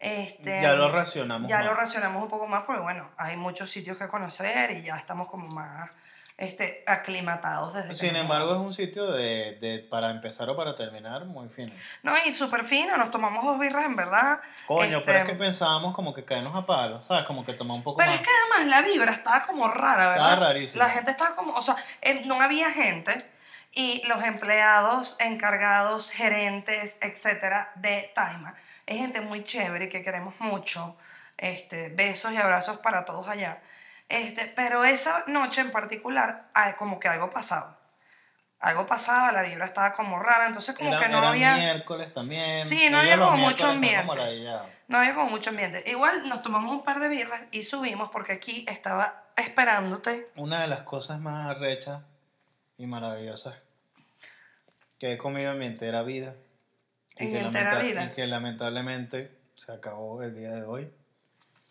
[0.00, 1.48] Este, Ya lo racionamos.
[1.48, 1.64] ya más.
[1.66, 5.28] lo racionamos un poco más porque, bueno, hay muchos sitios que conocer y ya estamos
[5.28, 5.90] como más
[6.38, 11.26] este, aclimatados desde Sin embargo, es un sitio de, de- para empezar o para terminar
[11.26, 11.70] muy fino.
[12.02, 14.40] No, y súper fino, nos tomamos dos birras en verdad.
[14.66, 17.24] Coño, pero es Este, que pensábamos como que caernos a palos, ¿sabes?
[17.26, 18.20] Como que tomar un poco Pero más.
[18.20, 20.32] es que además la vibra estaba como rara, ¿verdad?
[20.32, 20.84] Estaba rarísima.
[20.84, 21.76] La gente estaba como, o sea,
[22.24, 23.22] no había gente
[23.72, 28.54] y los empleados, encargados, gerentes, etcétera, de Taima,
[28.90, 30.96] es gente muy chévere que queremos mucho.
[31.38, 33.62] Este, besos y abrazos para todos allá.
[34.08, 37.78] Este, pero esa noche en particular, como que algo pasaba.
[38.58, 41.54] Algo pasaba, la vibra estaba como rara, entonces como era, que no era había...
[41.54, 42.62] miércoles también.
[42.62, 44.16] Sí, no había como mucho como ambiente.
[44.16, 44.68] ladillados.
[44.88, 45.84] No había como mucho ambiente.
[45.86, 50.28] Igual nos tomamos un par de birras y subimos porque aquí estaba esperándote.
[50.34, 52.02] Una de las cosas más arrechas
[52.76, 53.54] y maravillosas
[54.98, 56.34] que he comido en mi entera vida.
[57.20, 58.04] Y En mi entera vida.
[58.04, 60.90] Y que lamentablemente se acabó el día de hoy.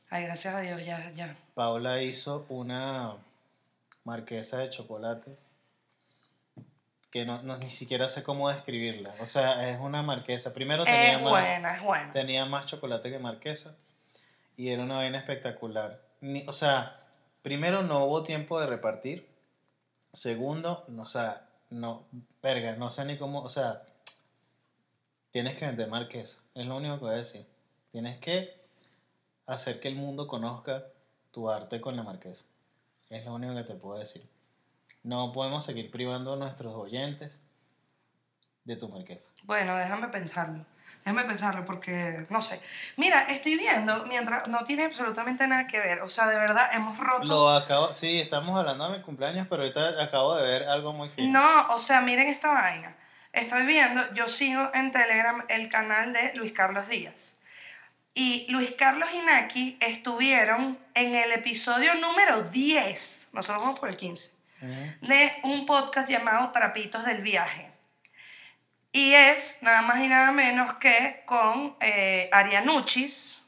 [0.10, 1.36] Ay, gracias a Dios, ya, ya.
[1.54, 3.16] Paula hizo una
[4.04, 5.38] marquesa de chocolate
[7.12, 9.14] que no, no- ni siquiera sé cómo describirla.
[9.20, 10.54] O sea, es una marquesa.
[10.54, 12.12] Primero tenía Es más, buena, es buena.
[12.12, 13.76] tenía más chocolate que marquesa
[14.58, 16.02] y era una vaina espectacular.
[16.22, 17.00] Ni- o sea,
[17.42, 19.28] primero no hubo tiempo de repartir.
[20.14, 22.04] Segundo, no, o sea, no,
[22.42, 23.84] verga, no sé ni cómo, o sea,
[25.32, 27.46] tienes que vender marquesa, es lo único que voy a decir.
[27.92, 28.60] Tienes que
[29.48, 30.84] hacer que el mundo conozca
[31.32, 32.46] tu arte con la marquesa.
[33.10, 34.24] Es lo único que te puedo decir.
[35.04, 37.40] No podemos seguir privando a nuestros oyentes
[38.64, 39.28] de tu marquesa.
[39.44, 40.66] Bueno, déjame pensarlo.
[41.06, 42.62] Déjame pensarlo porque, no sé.
[42.98, 46.02] Mira, estoy viendo, mientras no tiene absolutamente nada que ver.
[46.02, 47.26] O sea, de verdad, hemos roto.
[47.26, 51.10] Lo acabo, sí, estamos hablando de mi cumpleaños, pero ahorita acabo de ver algo muy
[51.10, 51.40] fino.
[51.40, 52.96] No, o sea, miren esta vaina.
[53.34, 57.40] Estoy viendo, yo sigo en Telegram el canal de Luis Carlos Díaz.
[58.14, 63.30] Y Luis Carlos y Naki estuvieron en el episodio número 10.
[63.34, 64.40] Nosotros vamos por el 15.
[64.62, 65.08] Ujú.
[65.08, 67.72] de un podcast llamado Trapitos del Viaje.
[68.92, 73.42] Y es nada más y nada menos que con eh, Arianuchis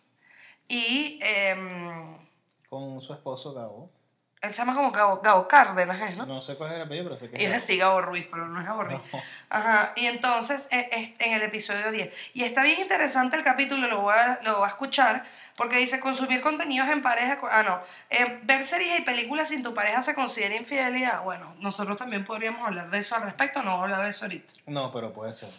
[0.68, 2.18] y em,
[2.70, 3.90] Con su esposo Gabo.
[4.42, 6.26] Él se llama como Gabo, Gabo Cárdenas, ¿es, ¿no?
[6.26, 8.48] No sé cuál es el apellido, pero sé que Y es así Gabo Ruiz, pero
[8.48, 9.00] no es Gabo Ruiz.
[9.14, 9.22] No.
[9.52, 12.12] Ajá, y entonces e- es- en el episodio 10.
[12.34, 15.26] Y está bien interesante el capítulo, lo voy a, lo voy a escuchar,
[15.56, 17.38] porque dice consumir contenidos en pareja.
[17.52, 17.82] Ah, no.
[18.10, 21.22] eh, ver series y películas sin tu pareja se considera infidelidad.
[21.22, 24.26] Bueno, nosotros también podríamos hablar de eso al respecto, no voy a hablar de eso
[24.26, 24.54] ahorita.
[24.66, 25.50] No, pero puede ser.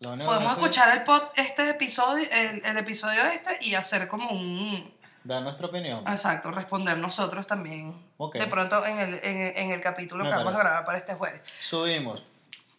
[0.00, 4.92] Podemos escuchar el pod, este episodio, el, el episodio este y hacer como un.
[5.24, 6.04] Dar nuestra opinión.
[6.06, 7.94] Exacto, responder nosotros también.
[8.18, 8.36] Ok.
[8.36, 10.68] De pronto en el, en, en el capítulo Me que vamos a parece.
[10.68, 11.42] grabar para este jueves.
[11.60, 12.22] Subimos.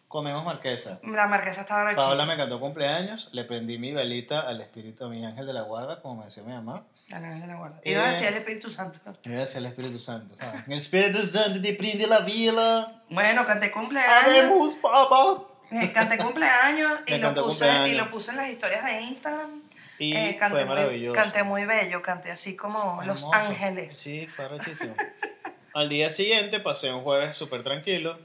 [0.08, 1.00] Comemos marquesa.
[1.02, 2.26] La marquesa estaba Paola rechísima.
[2.26, 3.28] me cantó cumpleaños.
[3.32, 6.44] Le prendí mi velita al espíritu, a mi ángel de la guarda, como me decía
[6.44, 6.84] mi mamá.
[7.08, 7.80] La ángel de la guarda.
[7.82, 8.98] Eh, Iba a decir el Espíritu Santo.
[9.24, 10.34] Gracias al Espíritu Santo.
[10.40, 13.02] Ah, El Espíritu Santo te prende la vela.
[13.10, 14.24] Bueno, canté cumpleaños.
[14.24, 15.42] Habemos, papá.
[15.72, 17.88] eh, Canté cumpleaños y lo, puse, cumpleaños.
[17.90, 19.62] y lo puse en las historias de Instagram.
[19.98, 21.14] Y Eh, canté fue muy- maravilloso.
[21.14, 23.34] Canté muy bello, canté así como Los Hermoso.
[23.34, 23.96] Ángeles.
[23.96, 24.94] Sí, fue rechísimo.
[25.74, 28.18] Al día siguiente pasé un jueves súper tranquilo.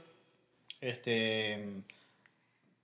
[0.80, 1.64] Este,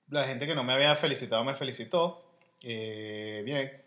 [0.08, 2.24] la gente que no me había felicitado me felicitó.
[2.62, 3.82] Eh, bien.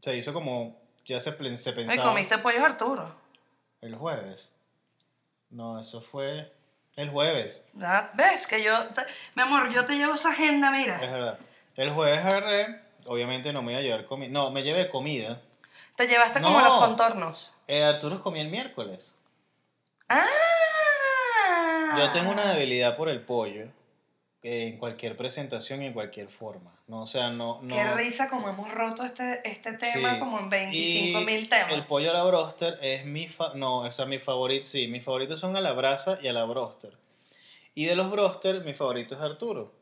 [0.00, 2.02] Se hizo como, ya se, se Y pensaba.
[2.08, 3.14] comiste pollo Arturo.
[3.80, 4.54] El jueves.
[5.50, 6.52] No, eso fue
[6.96, 7.66] el jueves.
[7.72, 8.10] ¿verdad?
[8.14, 8.46] ¿Ves?
[8.46, 9.02] Que yo, te-
[9.34, 10.98] mi amor, yo te llevo esa agenda, Es mira.
[10.98, 11.38] verdad.
[11.76, 14.30] El jueves agarré, obviamente no me iba a llevar comida.
[14.30, 15.40] No, me llevé comida.
[15.96, 17.52] Te llevaste como los contornos.
[17.66, 19.16] Eh, Arturo comía el miércoles.
[20.08, 20.24] ¡Ah!
[21.98, 23.64] Yo tengo una debilidad por el pollo.
[24.42, 26.72] eh, En cualquier presentación y en cualquier forma.
[26.86, 27.60] No, o sea, no.
[27.62, 30.18] no Qué risa como hemos roto este, este tema Sí.
[30.18, 31.72] como en 25 Y mil temas.
[31.72, 35.04] El pollo a la broster es mi fa no, o sea, mi favorito, sí, mis
[35.04, 36.96] favoritos son a la brasa y a la broster.
[37.74, 39.72] Y de los broster, mi favorito es Arturo.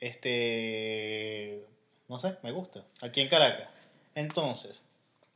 [0.00, 1.64] Este,
[2.08, 2.80] no sé, me gusta.
[3.02, 3.68] Aquí en Caracas.
[4.14, 4.80] Entonces,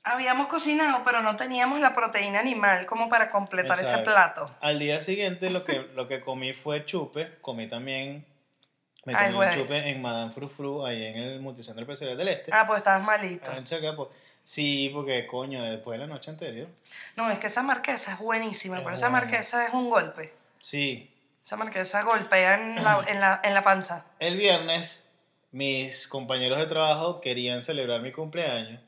[0.04, 4.48] Habíamos cocinado, pero no teníamos la proteína animal como para completar ese plato.
[4.62, 7.37] al día siguiente lo que, lo que comí fue chupe.
[7.42, 8.24] Comí también,
[9.04, 12.50] me Ay, comí un chupe en Madame Frufru, ahí en el Multicentro Empresarial del Este.
[12.54, 13.50] Ah, pues estabas malito.
[13.52, 14.09] Ah, chaca, pues,
[14.42, 16.68] Sí, porque coño, después de la noche anterior.
[17.16, 19.26] No, es que esa marquesa es buenísima, Es pero esa buena.
[19.26, 20.33] marquesa es un golpe.
[20.62, 21.12] Sí,
[21.44, 24.07] Esa marquesa golpea en la, en la, en la panza.
[24.20, 25.08] El viernes
[25.50, 28.80] mis compañeros de trabajo querían celebrar mi cumpleaños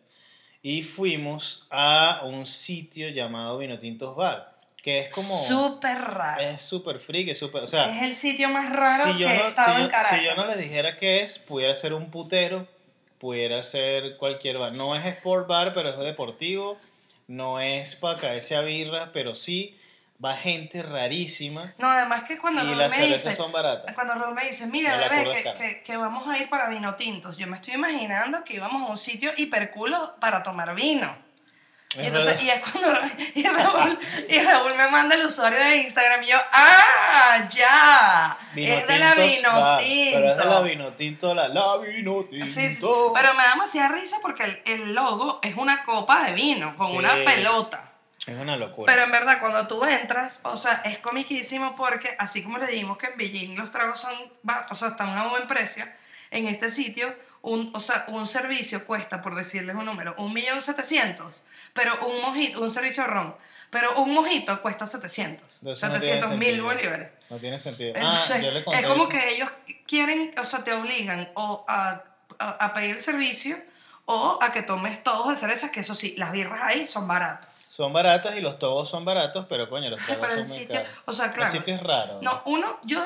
[0.62, 5.42] y fuimos a un sitio llamado Vinotintos Bar, que es como...
[5.44, 6.40] Súper raro.
[6.42, 7.62] Es súper freak, es súper...
[7.62, 9.86] O sea, es el sitio más raro si yo, que no, he estado si, en
[9.86, 10.18] yo, Caracas.
[10.18, 12.66] si yo no les dijera qué es, pudiera ser un putero,
[13.18, 14.74] pudiera ser cualquier bar.
[14.74, 16.78] No es sport bar, pero es deportivo.
[17.26, 19.79] No es para caerse a birra, pero sí
[20.22, 23.94] va gente rarísima No, además que cuando y Raúl las me dice, son baratas.
[23.94, 26.94] cuando Raúl me dice, mira, No, bebé, que, que, que vamos a ir para vino
[26.94, 31.30] tintos, yo me estoy imaginando que íbamos a un sitio hiperculo para tomar vino.
[31.96, 33.00] Y, Es entonces, y es cuando
[33.34, 37.48] y Raúl, y Raúl me manda el usuario de Instagram y yo, ¡ah!
[37.50, 38.38] ¡Ya!
[38.54, 40.16] es de la Vinotintos vino Bar, tinto.
[40.18, 42.46] Pero es de la vino tinto, la, la vino tinto.
[42.46, 46.32] Sí, sí, pero me da demasiada risa porque el, el logo es una copa de
[46.34, 46.96] vino con Sí.
[46.96, 47.89] una pelota.
[48.26, 48.92] Es una locura.
[48.92, 52.98] Pero en verdad, cuando tú entras, o sea, es comiquísimo porque así como le dijimos
[52.98, 54.12] que en Beijing los tragos son,
[54.70, 55.84] o sea, están a un buen precio,
[56.30, 60.60] en este sitio, un, o sea, un servicio cuesta, por decirles un número, un millón
[60.60, 63.34] setecientos, pero un mojito, un servicio ron,
[63.70, 66.64] pero un mojito cuesta 700, Entonces no tiene 700 mil sentido.
[66.66, 67.08] bolívares.
[67.30, 67.94] no tiene sentido.
[67.96, 69.08] Entonces, ah, yo le conté es como eso.
[69.10, 69.50] que ellos
[69.86, 72.04] quieren, o sea, te obligan o a,
[72.38, 73.56] a, a pedir el servicio
[74.12, 77.56] o a que tomes todos de cerezas, que eso sí, las birras ahí son baratas.
[77.56, 80.58] Son baratas y los tobos son baratos, pero coño, los tragos pero son el muy
[80.58, 80.90] sitio, caros.
[81.04, 81.52] o sea, El claro.
[81.52, 82.18] sitio es raro.
[82.20, 83.00] No, uno, yo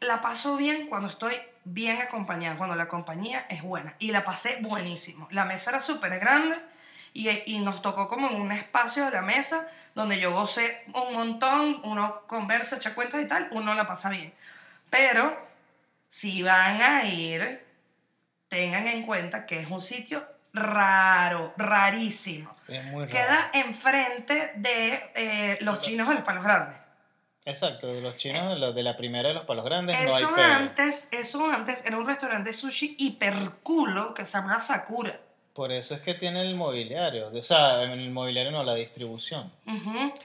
[0.00, 3.94] la paso bien cuando estoy bien acompañada, cuando la compañía es buena.
[4.00, 5.28] Y la pasé buenísimo.
[5.30, 6.60] La mesa era súper grande
[7.14, 11.14] y, y nos tocó como en un espacio de la mesa donde yo gocé un
[11.14, 14.34] montón, uno conversa, echa cuentos y tal, uno la pasa bien.
[14.90, 15.34] Pero
[16.10, 17.66] si van a ir,
[18.48, 22.54] tengan en cuenta que es un sitio raro, rarísimo.
[22.66, 23.10] Es muy raro.
[23.10, 26.76] Queda enfrente de eh, los chinos de los palos grandes.
[27.44, 30.22] Exacto, de los chinos, de, los de la primera de los palos grandes, no hay
[30.22, 35.18] Eso antes, eso antes era un restaurante de sushi hiperculo que se llama Sakura.
[35.58, 37.32] Por eso es que tiene el mobiliario.
[37.34, 39.50] O sea, en el mobiliario no, la distribución.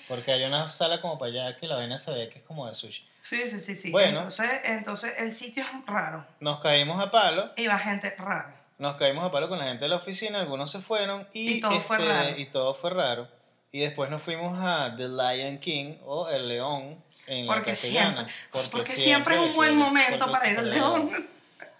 [0.07, 2.67] Porque hay una sala como para allá que la vaina se ve que es como
[2.67, 3.03] de sushi.
[3.19, 3.89] Sí, sí, sí, sí.
[3.89, 4.19] Bueno.
[4.19, 6.23] Entonces, entonces el sitio es raro.
[6.39, 7.51] Nos caímos a palo.
[7.57, 8.61] Iba gente rara.
[8.77, 11.57] Nos caímos a palo con la gente de la oficina, algunos se fueron y, este,
[11.57, 12.37] Y todo fue raro.
[12.37, 13.27] y todo fue raro.
[13.71, 17.03] Y después nos fuimos a The Lion King o El León.
[17.25, 18.27] en la Porque castellana.
[18.51, 21.29] siempre, porque, siempre es un buen momento para ir al siempre- León.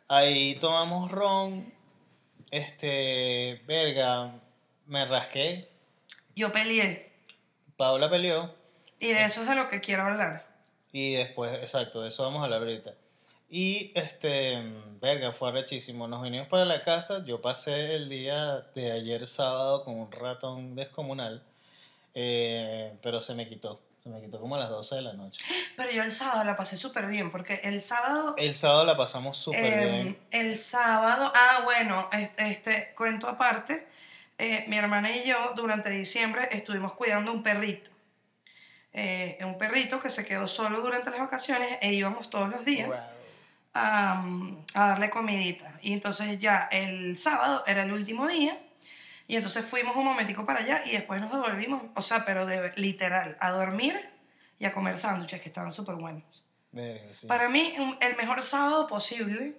[0.08, 1.72] Ahí tomamos ron,
[2.54, 4.32] este, verga,
[4.86, 5.70] me rasqué,
[6.36, 7.12] Yo peleé.
[7.78, 8.54] Paula peleó
[8.99, 10.45] Y de eso es de lo que quiero hablar.
[10.91, 12.93] y después, exacto, de eso vamos a hablar ahorita.
[13.49, 14.62] Y este,
[15.01, 16.08] verga, fue rechísimo.
[16.08, 17.24] Nos vinimos para la casa.
[17.26, 21.43] Yo pasé el día de ayer sábado con un ratón descomunal,
[22.16, 23.80] eh, pero se me quitó.
[24.04, 25.45] Se me quitó como a las 12 de la noche.
[25.78, 28.36] Pero yo el sábado la pasé súper bien, porque el sábado...
[28.38, 30.18] El sábado la pasamos súper em, bien.
[30.32, 31.32] el sábado...
[31.34, 33.88] Ah, bueno, este, este cuento aparte.
[34.38, 37.91] eh, mi hermana y yo durante diciembre estuvimos cuidando un perrito.
[38.91, 42.89] Eh, un perrito que se quedó solo durante las vacaciones e íbamos todos los días.
[42.89, 43.18] Wow.
[43.76, 44.24] a,
[44.76, 45.80] a darle comidita.
[45.82, 48.58] Y entonces ya el sábado era el último día.
[49.28, 51.84] Y entonces fuimos un momentico para allá y después nos devolvimos.
[51.95, 54.09] O sea, pero de literal, a dormir
[54.59, 56.45] y a comer sándwiches que estaban súper buenos.
[57.11, 57.28] Sí.
[57.28, 59.57] Para mí, un- el mejor sábado posible.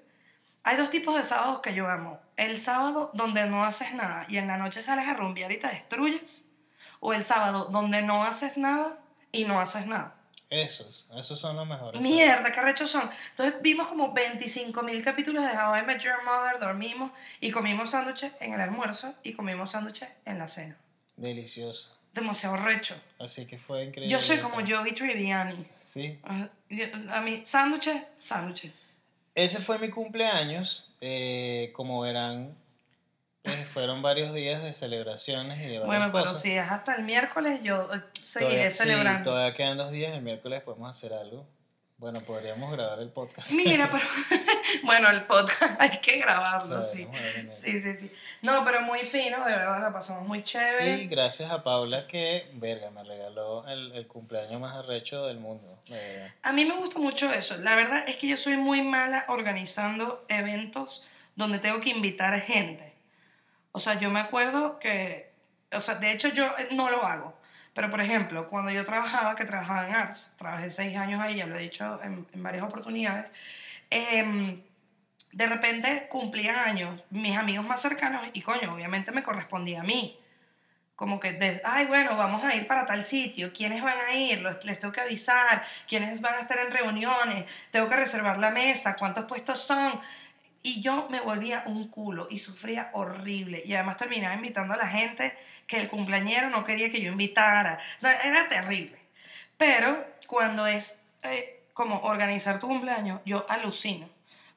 [0.65, 2.21] Hay dos tipos de sábados que yo amo.
[2.37, 5.69] El sábado donde no haces nada y en la noche sales a rumbear y te
[5.69, 6.49] destruyes.
[7.01, 8.99] O el sábado donde no haces nada
[9.31, 10.15] y no haces nada.
[10.63, 12.01] Esos, esos son los mejores.
[12.01, 13.11] Mierda, qué rechos son.
[13.31, 17.91] Entonces vimos como 25 mil capítulos de How I Met Your Mother, dormimos y comimos
[17.91, 20.77] sándwiches en el almuerzo y comimos sándwiches en la cena.
[21.17, 21.91] Delicioso.
[22.13, 22.95] Demasiado recho.
[23.19, 24.13] Así que fue increíble.
[24.13, 25.67] Yo soy como Joey Triviani.
[25.83, 26.19] Sí.
[26.71, 28.73] Yo- A mí, sándwiches, sándwiches.
[29.35, 30.91] Ese fue mi cumpleaños.
[31.01, 32.57] eh, como verán,
[33.45, 36.41] eh, fueron varios días de celebraciones y de Bueno, pero cosas.
[36.43, 39.31] si es hasta el miércoles, yo eh, seguiré Todavía- sí, celebrando.
[39.31, 40.15] todavía quedan dos días.
[40.15, 41.47] El miércoles podemos hacer algo.
[41.97, 43.53] Bueno, podríamos grabar el podcast.
[43.53, 44.05] Mira, pero
[44.83, 47.07] bueno, el podcast hay que O grabarlo, sea, sí.
[47.55, 48.13] Sí, sí, sí.
[48.43, 50.97] No, pero muy fino, de verdad, la pasamos muy chévere.
[51.03, 55.79] Y gracias a Paula que, verga, me regaló el, el cumpleaños más arrecho del mundo.
[56.43, 57.57] A mí me gusta mucho eso.
[57.59, 61.05] La verdad es que yo soy muy mala organizando eventos
[61.37, 62.94] donde tengo que invitar gente.
[63.77, 65.33] O sea, yo me acuerdo que,
[65.73, 67.37] o sea, de hecho yo eh, no lo hago.
[67.75, 71.47] Pero, por ejemplo, cuando yo trabajaba, que trabajaba en ARS, trabajé seis años ahí, ya
[71.47, 73.33] lo he dicho en, en varias oportunidades,
[73.91, 74.63] em,
[75.33, 80.21] de repente cumplían años mis amigos más cercanos y, coño, obviamente me correspondía a mí
[80.97, 84.43] como que, de, ay, bueno, vamos a ir para tal sitio, ¿quiénes van a ir?
[84.63, 87.47] Les tengo que avisar, ¿quiénes van a estar en reuniones?
[87.73, 90.01] Tengo que reservar la mesa, ¿cuántos puestos son?
[90.65, 93.63] Y yo me volvía un culo y sufría horrible.
[93.67, 95.37] Y además terminaba invitando a la gente
[95.69, 97.79] que el cumpleañero no quería que yo invitara.
[98.03, 98.99] No, era terrible.
[99.59, 104.09] Pero cuando es eh, como organizar tu cumpleaños, yo alucino.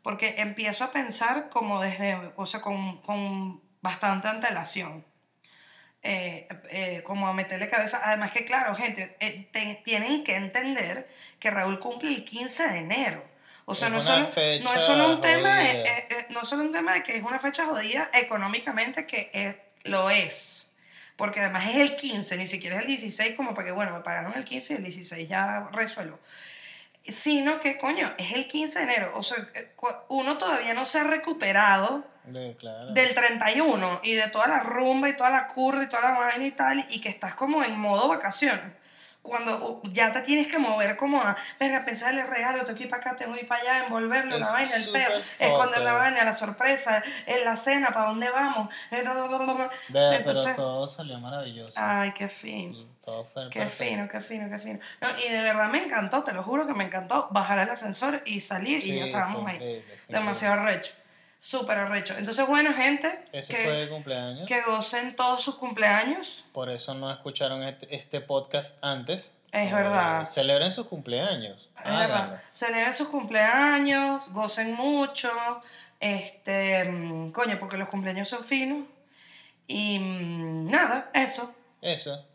[0.04, 5.06] Porque empiezo a pensar como desde, o sea, con, con bastante antelación
[6.04, 8.02] eh, eh, como a meterle cabeza.
[8.04, 9.18] Además que, claro, gente,
[9.52, 13.24] te- tienen que entender que Raúl cumple el 15 de enero.
[13.70, 14.20] O sea, Es no, es solo,
[14.64, 15.98] no es solo un tema, de- jodida.
[15.98, 19.30] eh, eh, no es solo un tema de que es una fecha jodida económicamente, que
[19.34, 20.74] eh, lo es.
[21.18, 24.00] Porque además es el 15, ni siquiera es el 16, como para que, bueno, me
[24.00, 26.18] pagaron el 15 y el 16 ya resuelvo.
[27.06, 29.12] Sino que, coño, es el 15 de enero.
[29.16, 29.38] O sea,
[30.08, 32.94] uno todavía no se ha recuperado De- claro.
[32.94, 36.46] del 31 y de toda la rumba y toda la curva y toda la vaina
[36.46, 38.72] y tal, y que estás como en modo vacaciones.
[39.28, 43.02] Cuando ya te tienes que mover como a, verga, pensarle regalo, tengo que ir para
[43.02, 45.10] acá, tengo que ir para allá, envolverlo, la vaina, el peo,
[45.40, 48.74] esconder la vaina, la sorpresa, en la cena, para dónde vamos.
[48.92, 49.04] eh.
[49.90, 51.74] De- Entonces- pero todo salió maravilloso.
[51.76, 52.88] Ay, qué fin.
[53.04, 54.80] Todo fue Qué fino, qué fino, qué fino.
[55.02, 58.22] No, y de verdad me encantó, te lo juro que me encantó bajar al ascensor
[58.26, 59.58] y salir Sí, y ya estábamos ahí.
[60.10, 60.92] Demasiado arrecho.
[61.40, 62.16] Súper arrecho.
[62.18, 63.26] Entonces, bueno, gente.
[63.32, 64.48] Ese que, fue el cumpleaños.
[64.48, 66.46] que gocen todos sus cumpleaños.
[66.52, 69.38] Por eso no escucharon este, este podcast antes.
[69.52, 70.24] Es Eh, verdad.
[70.26, 71.70] Celebren sus cumpleaños.
[71.78, 72.02] Es verdad.
[72.04, 72.38] Háganlo.
[72.52, 75.30] Celebren sus cumpleaños, gocen mucho.
[76.00, 78.86] Este, mm, coño, porque los cumpleaños son finos.
[79.68, 81.54] Y mm, nada, eso.
[81.82, 82.26] Eso.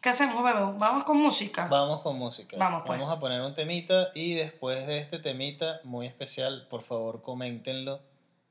[0.00, 0.74] ¿Qué hacemos, Bebo?
[0.74, 1.66] Vamos con música.
[1.66, 2.56] Vamos con música.
[2.56, 2.98] Vamos, pues.
[2.98, 8.00] Vamos a poner un temita y después de este temita muy especial, por favor, coméntenlo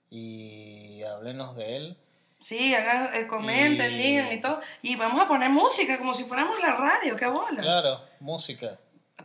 [0.09, 1.97] y háblenos de él.
[2.39, 4.59] Sí, hagan, eh, comenten, Y- digan y todo.
[4.81, 7.63] Y vamos a poner música como si fuéramos la radio, qué bolas.
[7.63, 8.77] Claro, música.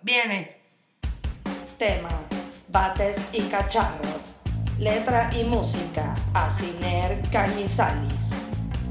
[0.03, 0.57] Viene.
[1.79, 2.09] Tema,
[2.69, 4.21] bates y cacharro.
[4.79, 8.31] Letra y música, Asiner Cañizalis.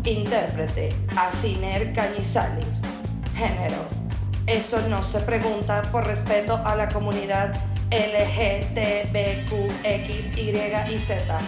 [0.05, 2.81] Intérprete, Asiner Cañizalis.
[3.35, 3.83] Género,
[4.45, 7.53] eso no se pregunta por respeto a la comunidad
[9.11, 11.39] LGTBQX, Y y Z.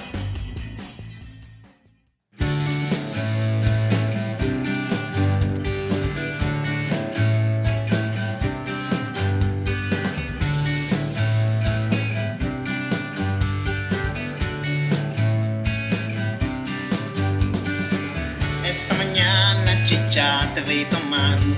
[20.13, 21.55] ya te vi tomando.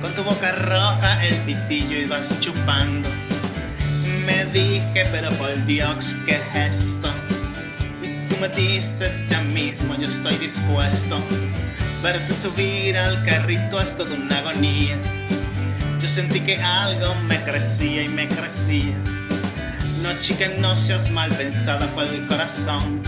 [0.00, 3.10] Con tu boca roja el pitillo ibas chupando.
[4.24, 7.12] Me dije, pero por Dios, qué gesto.
[8.02, 11.20] Y tú me dices, ya mismo yo estoy dispuesto.
[12.02, 14.96] Verte subir al carrito es toda una agonía.
[16.00, 18.96] Yo sentí que algo me crecía y me crecía.
[20.02, 23.02] No, chica, no seas mal pensada por el corazón.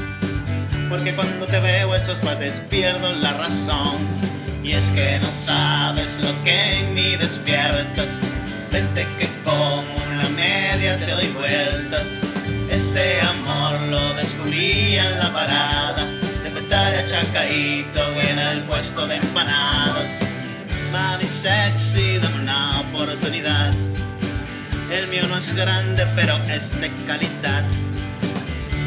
[0.91, 4.34] Porque cuando te veo esos bates pierdo la razón.
[4.65, 8.09] Y es que no sabes lo que en mí despiertas.
[8.73, 12.19] Vente que como una media te doy vueltas.
[12.71, 16.07] Este amor lo descubrí en la parada.
[16.43, 20.09] De Petaria Chacaito en el puesto de empanadas.
[20.91, 23.71] Mami sexy, dame una oportunidad.
[24.91, 27.65] El mío no es grande, pero es de calidad.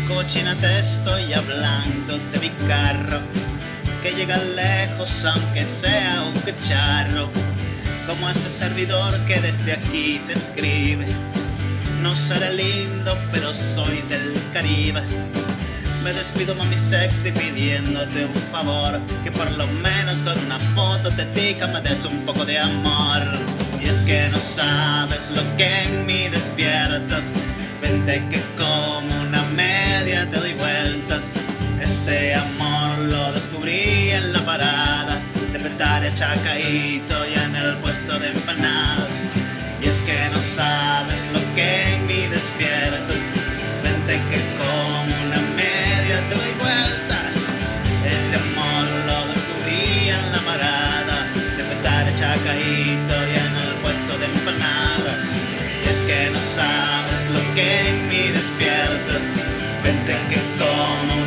[0.07, 3.19] Cochina te estoy hablando de mi carro,
[4.11, 7.29] llega lejos aunque sea un cacharro.
[8.05, 11.05] Como ese servidor que desde aquí te escribe.
[12.01, 15.01] No seré lindo, pero soy del Caribe.
[16.03, 21.25] Me despido mami sexy pidiéndote un favor Que por lo menos con una foto te
[21.25, 23.23] tica me des un poco de amor
[23.81, 27.25] Y es que no sabes lo que en mí despiertas
[27.81, 31.36] Vente que como una media te doy vueltas
[31.81, 35.21] Este amor lo descubrí en la parada.
[35.51, 39.25] De Petaria Chacaito y en el puesto de empanadas.
[39.81, 43.23] Y es que no sabes lo que en mí despiertas
[43.83, 47.35] Vente que como una media te doy vueltas.
[48.05, 51.31] Este amor lo descubrí en la parada.
[51.57, 55.27] De Petaria Chacaito y en el puesto de empanadas.
[55.83, 59.21] Y es que no sabes lo que en mí despiertas
[59.83, 61.26] Vente que como una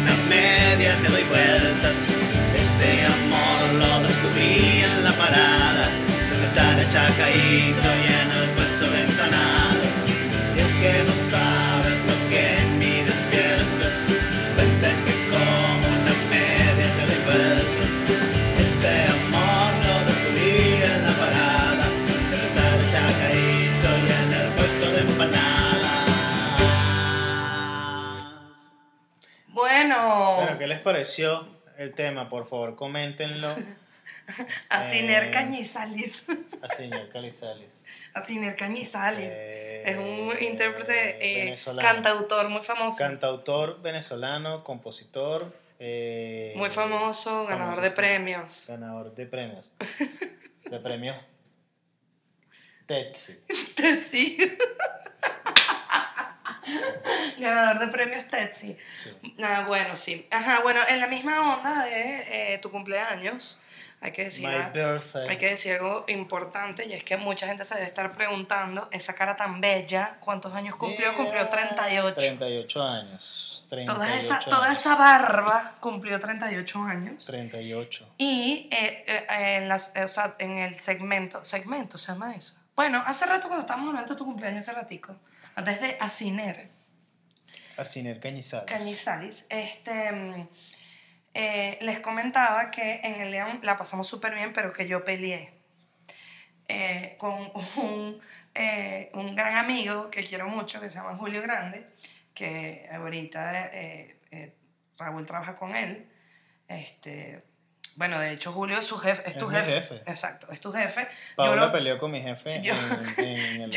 [30.80, 32.30] les pareció el tema?
[32.30, 33.48] Por favor, coméntenlo
[34.70, 36.28] a Ciner eh, Cañizalis.
[36.62, 37.84] a señor Calizales.
[38.14, 39.28] A Ciner Cañizalis.
[39.30, 42.96] Eh, es un intérprete, eh, cantautor muy famoso.
[42.98, 45.54] Cantautor venezolano, compositor.
[45.78, 48.64] muy famoso, ganador de premios.
[48.68, 49.72] Ganador de premios.
[50.70, 51.26] De premios
[52.86, 53.32] Tetsi.
[53.74, 54.38] Tetsi.
[57.38, 58.76] Ganador de premios Tetsi.
[59.04, 59.36] Sí.
[59.42, 60.26] Ah, bueno, sí.
[60.30, 63.60] Ajá, bueno, en la misma onda de eh, tu cumpleaños,
[64.02, 64.48] hay que decir.
[64.48, 69.14] Hay que decir algo importante y es que mucha gente se debe estar preguntando, esa
[69.14, 71.14] cara tan bella, ¿cuántos años cumplió?
[71.14, 72.14] Cumplió 38.
[72.14, 73.66] 38 años.
[73.68, 74.44] 38 Toda esa, años.
[74.46, 77.26] toda esa barba cumplió 38 años.
[77.26, 78.14] 38.
[78.16, 82.54] Y eh, eh, en, las, eh, o sea, en el segmento, segmento se llama eso.
[82.74, 85.14] Bueno, hace rato cuando estábamos hablando de tu cumpleaños, hace ratico,
[85.54, 86.70] antes de Asiner
[87.76, 88.70] A Ciner Cañizales.
[88.70, 90.48] Cañizalis, este, mm,
[91.34, 95.52] eh, les comentaba que en el León la pasamos súper bien, pero que yo peleé
[96.68, 98.20] eh, con un,
[98.54, 101.86] eh, un gran amigo que quiero mucho, que se llama Julio Grande,
[102.34, 103.70] que ahorita
[104.98, 106.08] Raúl trabaja con él.
[106.68, 107.49] Este,
[107.96, 109.72] bueno, de hecho Julio es, su jefe, es tu Es mi jefe.
[109.96, 110.02] jefe.
[110.10, 111.02] Exacto, es tu jefe.
[111.02, 112.74] Yo Paola lo- peleó con mi jefe yo-
[113.18, 113.70] en, en el...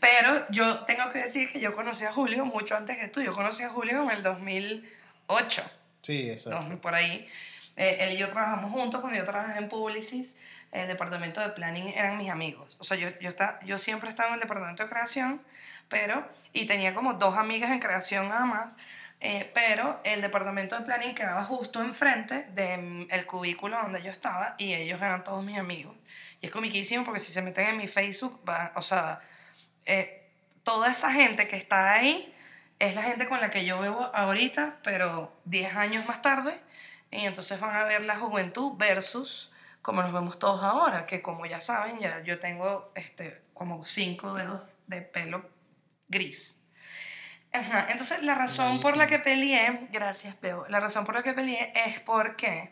[0.00, 3.20] pero yo tengo que decir que yo conocí a Julio mucho antes que tú.
[3.22, 5.62] Yo conocí a Julio en el 2008.
[6.02, 6.80] Sí, exacto.
[6.80, 7.28] por ahí.
[7.76, 10.38] Eh, él y yo trabajamos juntos cuando yo trabajé en Publicis.
[10.70, 12.76] El departamento de planning eran mis amigos.
[12.78, 15.40] O sea, yo, yo, está, yo siempre estaba en el departamento de creación,
[15.88, 16.28] pero.
[16.52, 18.74] Y tenía como dos amigas en creación nada más.
[19.20, 24.54] Eh, pero el departamento de planning quedaba justo enfrente del el cubículo donde yo estaba
[24.58, 25.96] y ellos eran todos mis amigos.
[26.40, 29.20] Y es comiquísimo porque si se meten en mi Facebook, van, o sea,
[29.86, 30.30] eh,
[30.62, 32.34] toda esa gente que está ahí
[32.78, 36.60] es la gente con la que yo vivo ahorita, pero 10 años más tarde.
[37.10, 39.50] Y entonces van a ver la juventud versus
[39.82, 44.34] como nos vemos todos ahora, que como ya saben, ya yo tengo este, como cinco
[44.34, 45.48] dedos de pelo
[46.08, 46.57] gris.
[47.52, 51.32] Ajá, Entonces la razón por la que peleé, gracias Bebo, la razón por la que
[51.32, 52.70] peleé es porque,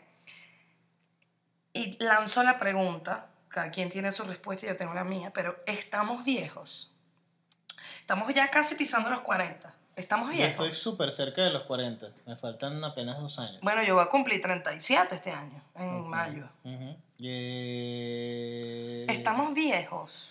[1.73, 5.57] y lanzo la pregunta, cada quien tiene su respuesta y yo tengo la mía, pero
[5.65, 6.93] estamos viejos.
[8.01, 9.73] Estamos ya casi pisando los 40.
[9.95, 10.51] Estamos Yo viejos.
[10.51, 12.07] estoy súper cerca de los 40.
[12.27, 13.59] Me faltan apenas dos años.
[13.61, 16.07] Bueno, yo voy a cumplir 37 este año, en Ok.
[16.07, 16.47] mayo.
[16.63, 16.95] Ujú.
[17.19, 20.29] Eh, Estamos viejos.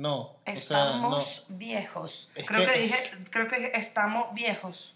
[0.00, 0.16] No.
[0.20, 2.30] o sea, Estamos viejos.
[2.34, 4.94] Es Creo que que, es- dije, creo que estamos viejos.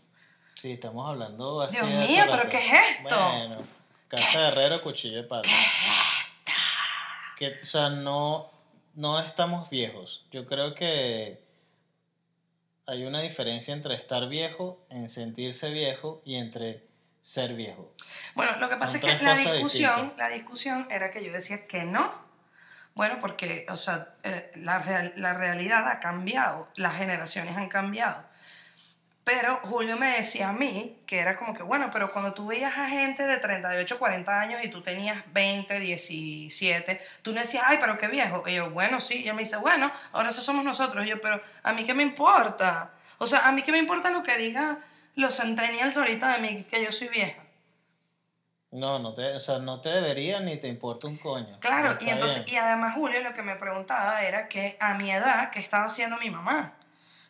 [0.55, 1.77] Sí, estamos hablando así.
[1.77, 2.49] Dios hace mío, pero.
[2.49, 3.15] ¿qué es esto?
[3.15, 3.57] Bueno,
[4.09, 5.43] casa de herrero, cuchillo de palo.
[7.39, 8.51] Que, o sea, no,
[8.95, 10.25] no estamos viejos.
[10.31, 11.43] Yo creo que
[12.87, 16.87] hay una diferencia entre estar viejo, en sentirse viejo, y entre
[17.21, 17.93] ser viejo.
[18.35, 20.17] Bueno, lo que pasa Son es que la discusión, distintas.
[20.19, 22.24] la discusión era que yo decía que no.
[22.95, 28.25] Bueno, porque, o sea, eh, la, real- la realidad ha cambiado, las generaciones han cambiado.
[29.25, 32.77] Pero Julio me decía a mí que era como que, bueno, pero cuando tú veías
[32.77, 37.79] a gente de 38, 40 años y tú tenías 20, 17, tú no decías, ay,
[37.81, 38.45] pero qué viejo.
[38.47, 39.23] Y yo, bueno, sí.
[39.25, 41.07] Y él me dice, bueno, ahora eso somos nosotros.
[41.07, 42.91] Y yo, pero a mí qué me importa.
[43.19, 44.79] O sea, a mí qué me importa lo que digan
[45.17, 47.44] los centennials ahorita de mí, que yo soy vieja.
[48.75, 51.59] No, no te, o sea, no te debería ni te importa un coño.
[51.61, 52.57] Claro, y entonces, bien.
[52.57, 56.17] y además Julio lo que me preguntaba era que a mi edad, ¿qué estaba haciendo
[56.19, 56.73] mi mamá?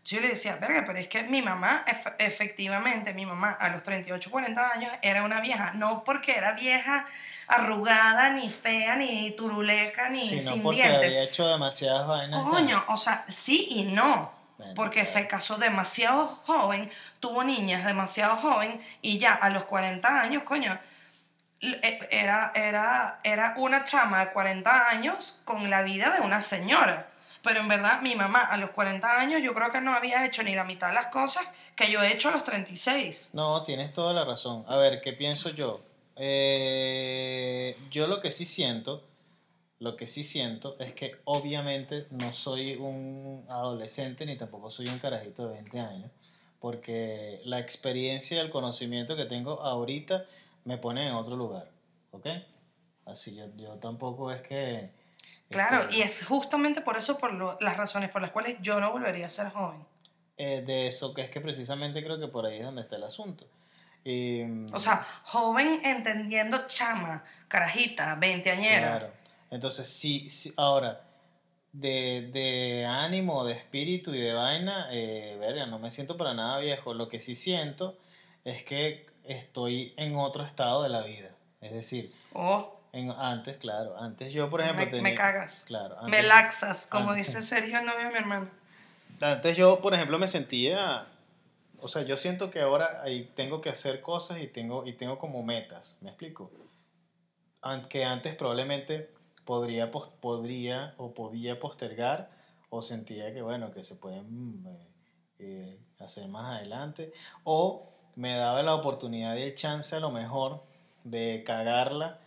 [0.06, 3.82] Yo le decía, verga, pero es que mi mamá, ef- efectivamente, mi mamá a los
[3.82, 7.06] 38, 40 años era una vieja, no porque era vieja
[7.46, 11.04] arrugada, ni fea, ni turuleca, ni Sino sin porque dientes.
[11.06, 12.42] había hecho demasiadas vainas.
[12.42, 14.32] Coño, o sea, sí y no.
[14.76, 16.90] Porque se casó demasiado joven,
[17.20, 20.78] tuvo niñas demasiado joven y ya a los 40 años, coño,
[22.10, 27.08] era, era, era una chama de 40 años con la vida de una señora.
[27.42, 30.42] Pero en verdad, mi mamá a los 40 años yo creo que no había hecho
[30.42, 33.30] ni la mitad de las cosas que yo he hecho a los 36.
[33.34, 34.64] No, tienes toda la razón.
[34.66, 35.82] A ver, ¿qué pienso yo?
[36.16, 39.04] Eh, yo lo que sí siento,
[39.78, 44.98] lo que sí siento es que obviamente no soy un adolescente ni tampoco soy un
[44.98, 46.10] carajito de 20 años,
[46.60, 50.24] porque la experiencia y el conocimiento que tengo ahorita
[50.64, 51.70] me pone en otro lugar,
[52.12, 52.26] ¿ok?
[53.06, 54.90] Así yo, yo tampoco es que...
[55.50, 58.80] Claro, este, y es justamente por eso, por lo- las razones por las cuales yo
[58.80, 59.84] no volvería a ser joven.
[60.36, 63.04] eh, de eso que es que precisamente creo que por ahí es donde está el
[63.04, 63.46] asunto.
[64.02, 64.42] Y,
[64.72, 68.80] O sea, joven entendiendo chama, carajita, veinteañera.
[68.98, 69.12] Claro.
[69.50, 71.02] Entonces, sí, sí, ahora,
[71.72, 76.58] de, de ánimo, de espíritu y de vaina, eh, verga, no me siento para nada
[76.58, 76.94] viejo.
[76.94, 77.96] Lo que sí siento
[78.44, 81.30] es que estoy en otro estado de la vida.
[81.60, 85.02] Es decir, Oh, en, antes, claro, antes yo, por ejemplo, me, tenía...
[85.02, 85.64] me cagas.
[85.66, 87.26] Claro, Me laxas, como antes.
[87.28, 88.50] dice Sergio, el novio de mi hermano.
[89.20, 91.06] antes yo, por ejemplo, me sentía...
[91.80, 95.18] O sea, yo siento que ahora ahí tengo que hacer cosas y tengo, y tengo
[95.18, 95.98] como metas.
[96.00, 96.50] ¿Me explico?
[97.88, 99.10] Que antes probablemente
[99.44, 102.30] podría, podría o podía postergar
[102.70, 104.88] o sentía que, bueno, que se pueden mm, eh,
[105.38, 107.12] eh, hacer más adelante.
[107.44, 110.62] O me daba la oportunidad y el chance a lo mejor
[111.04, 112.18] de cagarla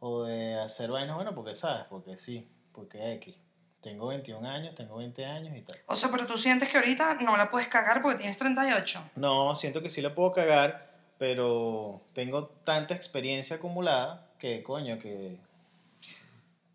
[0.00, 3.36] o de hacer vainas, bueno, porque sabes, porque sí, porque X.
[3.80, 5.78] Tengo 21 años, tengo 20 años y tal.
[5.86, 9.10] O sea, pero tú sientes que ahorita no la puedes cagar porque tienes 38.
[9.16, 15.38] No, siento que sí la puedo cagar, pero tengo tanta experiencia acumulada que, coño, que...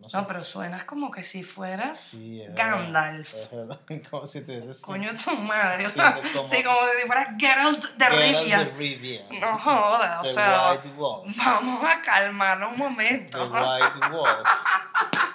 [0.02, 0.18] No sé.
[0.18, 3.34] No, pero suenas como que si fueras Sí, Gandalf.
[3.34, 3.80] Es verdad,
[4.10, 4.44] como si
[4.82, 5.86] Coño tu madre.
[5.86, 8.58] O Sí, sea, como- sí, como si fueras Geralt de Geralt Rivia.
[8.60, 9.22] de Rivia.
[9.40, 11.38] No jodas, o The sea, White Wolf.
[11.38, 13.44] vamos a calmarnos un The momento.
[13.46, 14.50] White Wolf.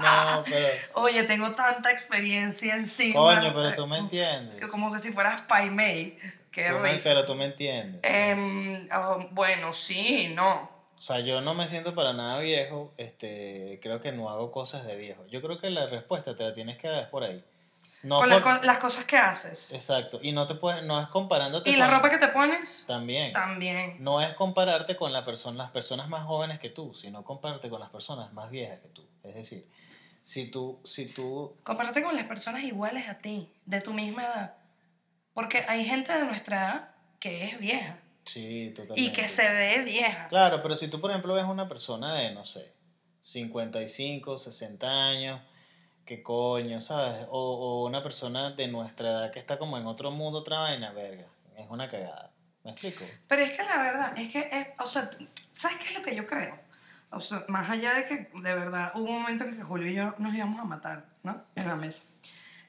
[0.00, 0.66] No, pero...
[0.94, 3.14] Oye, tengo tanta experiencia encima.
[3.20, 4.58] Coño, pero tú me entiendes.
[4.70, 6.18] Como que si fueras Pai Mei.
[6.50, 8.00] Qué Tú me- pero tú me entiendes.
[8.02, 10.69] Em, ah, bueno, sí, no.
[11.00, 14.86] O sea, yo no me siento para nada viejo, este, creo que no hago cosas
[14.86, 15.26] de viejo.
[15.28, 17.42] Yo creo que la respuesta te la tienes que dar por ahí.
[18.02, 19.72] No Con las, por- co- las cosas que haces.
[19.72, 22.84] Exacto, y no te puedes, no es comparándote Y la con- ropa que te pones,
[22.86, 23.32] también.
[23.32, 23.96] también.
[23.98, 27.80] No es compararte con la persona, las personas más jóvenes que tú, sino compararte con
[27.80, 29.02] las personas más viejas que tú.
[29.24, 29.66] Es decir,
[30.22, 34.54] si tú, si tú, Compárate con las personas iguales a ti, de tu misma edad.
[35.32, 36.88] Porque hay gente de nuestra edad
[37.20, 39.00] que es vieja sí, totalmente.
[39.02, 40.28] y que se ve vieja.
[40.28, 42.72] Claro, pero si tú, por ejemplo, ves una persona de, no sé,
[43.20, 45.40] 55, 60 años,
[46.04, 47.26] qué coño, ¿sabes?
[47.30, 47.38] O,
[47.82, 51.26] o una persona de nuestra edad que está como en otro mundo, otra vaina, verga.
[51.56, 52.30] Es una cagada.
[52.64, 53.04] ¿Me explico?
[53.28, 55.10] Pero es que la verdad, es que, es- o sea,
[55.54, 56.58] ¿sabes qué es lo que yo creo?
[57.10, 59.94] O sea, más allá de que de verdad hubo un momento en que Julio y
[59.94, 61.42] yo nos íbamos a matar, ¿no?
[61.56, 62.04] En la mesa.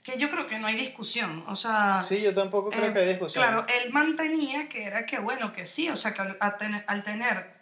[0.04, 2.02] Que yo creo que no hay discusión, o sea...
[2.02, 3.44] Sí, yo tampoco creo Eh, que hay discusión.
[3.44, 6.38] Claro, él mantenía que era que, bueno, que sí, o sea, que al,
[6.88, 7.54] al tener,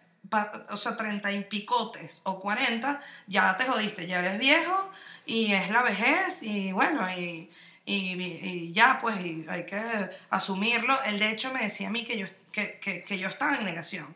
[0.70, 4.90] o sea, 30 y picotes o 40, ya te jodiste, ya eres viejo
[5.26, 7.52] y es la vejez y bueno, y,
[7.86, 9.82] y, y ya, pues, y hay que
[10.30, 11.02] asumirlo.
[11.04, 13.66] Él de hecho me decía a mí que yo, que, que, que yo estaba en
[13.66, 14.16] negación.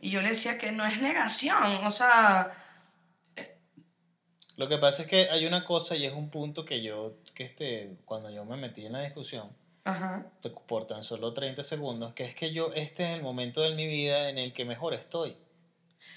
[0.00, 2.50] Y yo le decía que no es negación, o sea,
[4.56, 7.44] Lo que pasa es que hay una cosa y es un punto que yo, que
[7.44, 9.50] este, cuando yo me metí en la discusión,
[9.84, 10.26] ajá.
[10.66, 13.86] por tan solo 30 segundos, que es que yo, este es el momento de mi
[13.86, 15.36] vida en el que mejor estoy.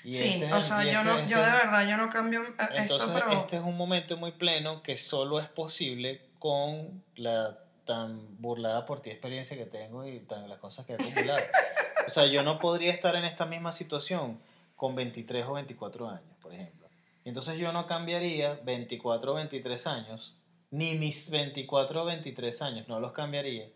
[0.04, 2.10] Y sí, este es o sea, yo, este- no, este yo de verdad, yo no
[2.10, 3.40] cambio eh, Entonces, esto, pero...
[3.40, 9.02] este es un momento muy pleno que solo es posible con la tan burlada por
[9.02, 11.42] ti experiencia que tengo y tan, las cosas que he acumulado.
[12.08, 14.40] o sea, yo no podría estar en esta misma situación
[14.76, 16.79] con 23 o 24 años, por ejemplo.
[17.26, 20.38] Entonces yo no cambiaría 24 o 23 años,
[20.72, 23.70] ni mis 24 o 23 años, no los cambiaría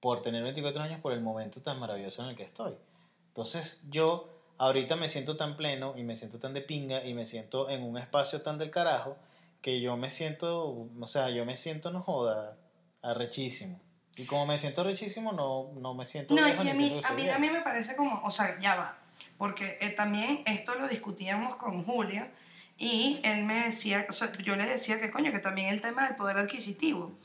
[0.00, 2.74] por tener 24 años por el momento tan maravilloso en el que estoy.
[3.28, 7.26] Entonces yo ahorita me siento tan pleno y me siento tan de pinga y me
[7.26, 9.16] siento en un espacio tan del carajo
[9.62, 12.56] que yo me siento, o sea, yo me siento, no joda,
[13.02, 13.80] arrechísimo.
[14.16, 17.26] Y como me siento arrechísimo, no, no me siento No, y a mí, a mí
[17.26, 18.98] también me parece como, o sea, ya va,
[19.38, 22.26] porque eh, también esto lo discutíamos con Julio
[22.80, 26.06] y él me decía, o sea, yo le decía que coño, que también el tema
[26.06, 27.16] del poder adquisitivo.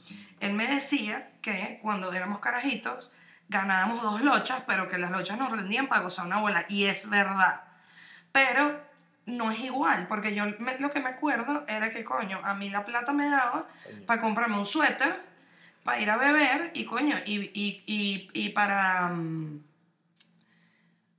[0.42, 3.12] Él me decía que cuando éramos carajitos
[3.48, 7.10] ganábamos dos lochas, pero que las lochas nos rendían para gozar una bola, y es
[7.10, 7.62] verdad.
[8.34, 8.82] Pero
[9.28, 12.70] no es igual, porque yo me- lo que me acuerdo era que, coño, a mí
[12.70, 13.66] la plata me daba
[14.06, 15.16] para comprarme un suéter,
[15.84, 19.08] para ir a beber y coño, y, y, y, y para...
[19.08, 19.62] mm,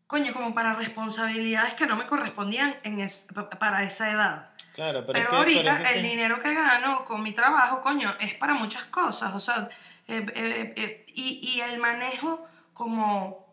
[0.07, 4.51] Coño, como para responsabilidades que no me correspondían en es- pa- para esa edad.
[4.75, 6.09] Claro, pero, Pero, es que, ahorita pero es que el sí.
[6.11, 9.35] dinero que gano con mi trabajo, coño, es para muchas cosas.
[9.35, 9.69] O sea,
[10.07, 13.47] eh, eh, eh, y, y el manejo como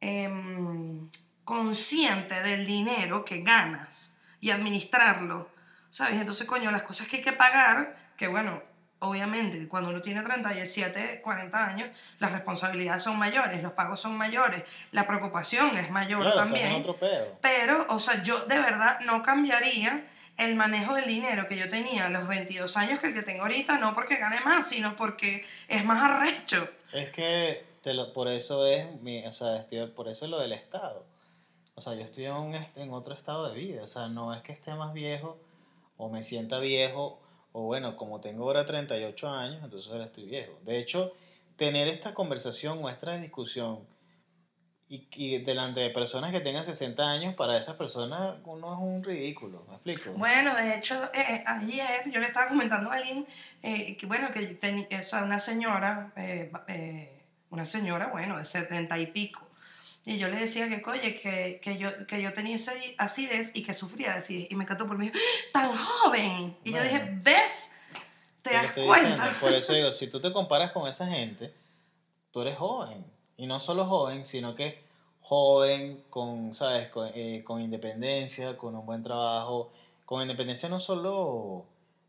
[0.00, 1.08] em,
[1.44, 5.48] consciente del dinero que ganas y administrarlo,
[5.90, 6.20] ¿sabes?
[6.20, 8.62] Entonces, coño, las cosas que hay que pagar, que bueno,
[9.00, 11.88] obviamente cuando uno tiene 37, 40 años,
[12.18, 16.72] las responsabilidades son mayores, los pagos son mayores, la preocupación es mayor Claro, también.
[16.74, 17.26] otro pedo.
[17.40, 22.06] Pero, o sea, yo de verdad no cambiaría el manejo del dinero que yo tenía
[22.06, 25.44] a los 22 años que el que tengo ahorita, no porque gane más, sino porque
[25.68, 26.68] es más arrecho.
[26.92, 30.38] Es que te lo- por eso es mi, o sea, estoy- por eso es lo
[30.38, 31.04] del estado.
[31.74, 33.82] O sea, yo estoy en, en otro estado de vida.
[33.84, 35.38] O sea, no es que esté más viejo
[35.96, 37.19] o me sienta viejo
[37.52, 40.58] o bueno, como tengo ahora 38 años, entonces ahora estoy viejo.
[40.64, 41.12] De hecho,
[41.56, 43.80] tener esta conversación o esta discusión
[44.88, 49.04] y, y delante de personas que tengan 60 años, para esas personas uno es un
[49.04, 50.10] ridículo, ¿me explico?
[50.14, 53.24] Bueno, de hecho, eh, ayer yo le estaba comentando a alguien
[53.62, 58.44] eh, que, bueno, que tenía, o sea, una señora, eh, eh, una señora, bueno, de
[58.44, 59.49] 70 y pico.
[60.06, 62.56] Y yo le decía que, oye, que, que, yo, que yo tenía
[62.98, 64.50] acidez y que sufría de acidez.
[64.50, 65.18] Y me encantó me dijo,
[65.52, 66.56] ¡tan joven!
[66.64, 67.76] Y yo dije, ¿ves?
[68.42, 69.08] ¿Te das cuenta?
[69.08, 71.52] diciendo, Por eso digo, si tú te comparas con esa gente,
[72.30, 73.04] tú eres joven.
[73.36, 74.82] Y no solo joven, sino que
[75.20, 76.88] joven, con, ¿sabes?
[76.88, 79.70] Con, eh, con independencia, con un buen trabajo,
[80.06, 81.66] con independencia no solo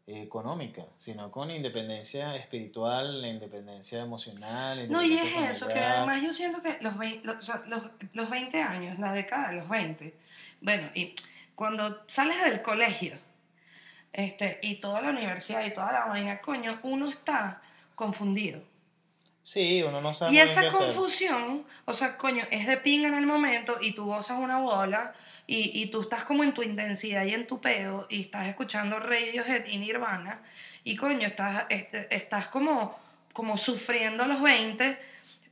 [0.07, 4.79] económica, sino con independencia espiritual, la independencia emocional.
[4.79, 5.97] la No, y es independencia eso, que familiar.
[5.97, 7.83] además yo siento que los 20, los, los,
[8.13, 10.13] los 20 años, la década de los 20,
[10.61, 11.15] bueno, y
[11.55, 13.13] cuando sales del colegio
[14.13, 17.61] este, y toda la universidad y toda la vaina, coño, uno está
[17.95, 18.61] confundido.
[19.43, 20.79] Sí, uno no sabe Y esa qué hacer.
[20.79, 25.13] confusión, o sea, coño, es de pinga en el momento y tú gozas una bola
[25.47, 28.99] y, y tú estás como en tu intensidad y en tu peo y estás escuchando
[28.99, 30.41] Radiohead y Nirvana
[30.83, 32.97] y coño, estás, este, estás como,
[33.33, 34.97] como sufriendo los 20,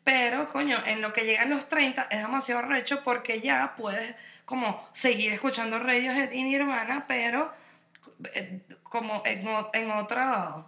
[0.03, 4.15] pero coño, en lo que llegan los 30 es demasiado recho porque ya puedes
[4.45, 7.51] como seguir escuchando Radiohead y Nirvana, pero
[8.33, 10.65] eh, como en, en otra...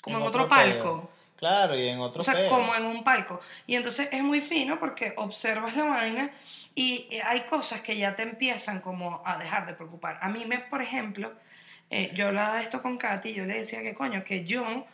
[0.00, 1.10] Como En en, otro, palco.
[1.44, 2.48] Claro, y en otro O sea, peo.
[2.48, 3.38] como en un palco.
[3.66, 6.30] Y entonces es muy fino porque observas la vaina
[6.74, 10.18] y eh, hay cosas que ya te empiezan como a dejar de preocupar.
[10.22, 11.34] A mí, me, por ejemplo,
[11.90, 14.86] eh, yo hablaba de esto con Katy y yo le decía que coño, que yo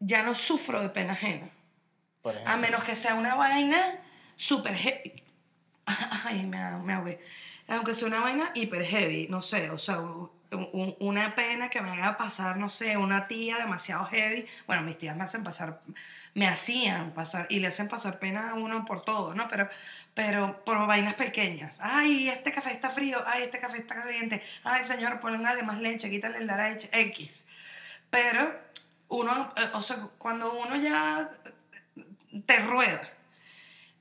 [0.00, 1.50] ya no sufro de pena ajena.
[2.22, 2.34] por.
[2.46, 3.98] A menos que sea una vaina
[4.36, 5.22] súper heavy.
[6.24, 7.20] Ay, me, me ahogué.
[7.68, 10.00] Aunque sea una vaina hiper heavy, no sé, o sea,
[10.54, 14.46] un- un- una pena que me haga pasar, no sé, una tía demasiado heavy.
[14.66, 15.80] Bueno, mis tías me hacen pasar,
[16.34, 19.46] me hacían pasar, y le hacen pasar pena a uno por todo, ¿no?
[19.48, 19.68] Pero,
[20.14, 21.76] pero por vainas pequeñas.
[21.80, 26.10] Ay, este café está frío, ay, este café está caliente, ay, señor, ponle más leche,
[26.10, 27.46] quítale la leche, X.
[28.10, 28.52] Pero
[29.08, 31.30] uno, eh, o sea, cuando uno ya
[32.46, 33.00] te rueda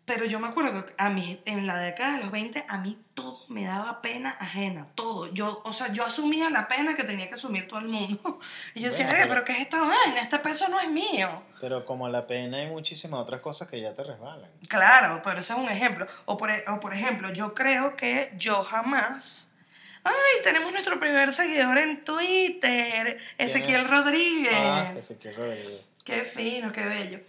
[0.06, 2.98] Pero yo me acuerdo que a mí, en la década de los 20, a mí
[3.14, 5.32] todo me daba pena ajena, todo.
[5.34, 8.40] Yo, o sea, yo asumía la pena que tenía que asumir todo el mundo.
[8.76, 10.20] Y yo decía, Bueno, "Verga, pero- pero ¿qué es esta vaina?
[10.20, 11.44] Este peso no es mío.
[11.62, 14.50] Pero como la pena hay muchísimas otras cosas que ya te resbalan.
[14.68, 16.06] Claro, pero ese es un ejemplo.
[16.26, 19.56] O por, e- o por ejemplo, yo creo que yo jamás...
[20.04, 20.14] ¡Ay!
[20.44, 23.90] Tenemos nuestro primer seguidor en Twitter, Ezequiel es?
[23.90, 24.52] Rodríguez.
[24.54, 25.82] Ah, Ezequiel Rodríguez.
[26.04, 27.20] Qué fino, qué bello.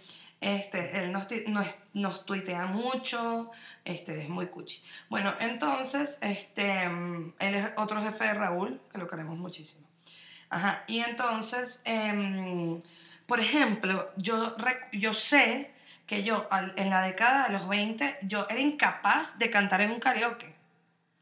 [0.45, 3.49] Este, él nos, nos, nos tuitea mucho,
[3.83, 4.79] este, es muy cuchi.
[5.09, 9.87] Bueno, entonces, este, él es otro jefe de Raúl, que lo queremos muchísimo.
[10.51, 12.79] Ajá, y entonces, em,
[13.25, 14.55] por ejemplo, yo,
[14.93, 15.71] yo sé
[16.05, 19.99] que yo en la década de los 20, yo era incapaz de cantar en un
[19.99, 20.53] karaoke.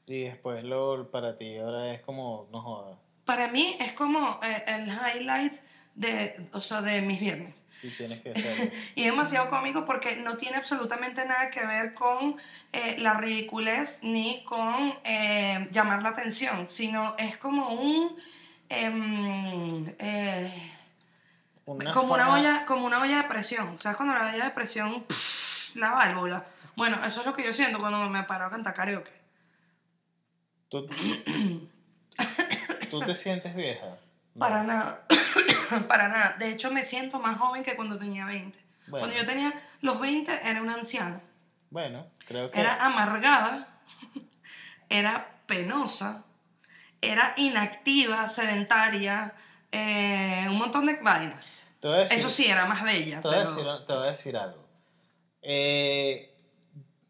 [0.05, 2.97] Y después lo para ti ahora es como, no jodas.
[3.23, 5.53] Para mí es como eh, el highlight
[5.95, 7.62] de, o sea, de mis viernes.
[7.83, 8.71] Y tienes que hacerlo.
[8.95, 12.37] Y es demasiado cómico porque no tiene absolutamente nada que ver con
[12.71, 18.15] eh, la ridiculez ni con eh, llamar la atención, sino es como un...
[18.69, 20.71] em, eh,
[21.65, 23.77] como, una olla, como una olla de presión.
[23.79, 25.05] ¿Sabes cuando la olla de presión,
[25.75, 26.45] la válvula?
[26.75, 29.11] Bueno, eso es lo que yo siento cuando me paro a cantar karaoke.
[30.69, 30.87] ¿Tú,
[32.89, 33.97] ¿Tú te sientes vieja?
[34.37, 35.05] Para nada.
[35.87, 36.35] Para nada.
[36.39, 38.59] De hecho, me siento más joven que cuando tenía 20.
[38.87, 41.21] Bueno, Cuando yo tenía los 20 era una anciana.
[41.69, 42.59] bueno, creo que...
[42.59, 43.67] Era amargada,
[44.89, 46.25] era penosa,
[47.01, 49.33] era inactiva, sedentaria,
[49.71, 51.67] eh, un montón de vainas.
[51.81, 53.19] decir- Eso sí, era más bella.
[53.21, 54.67] Te voy, a pero- decir, te voy a decir algo.
[55.41, 56.32] Eh,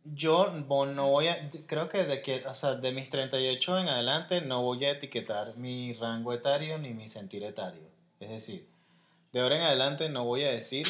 [0.03, 3.87] yo no no voy a, creo que de, que, o sea, de mis 38 en
[3.87, 7.83] adelante no voy a etiquetar mi rango etario ni mi sentir etario.
[8.19, 8.67] Es decir,
[9.31, 10.87] de ahora en adelante no voy a decir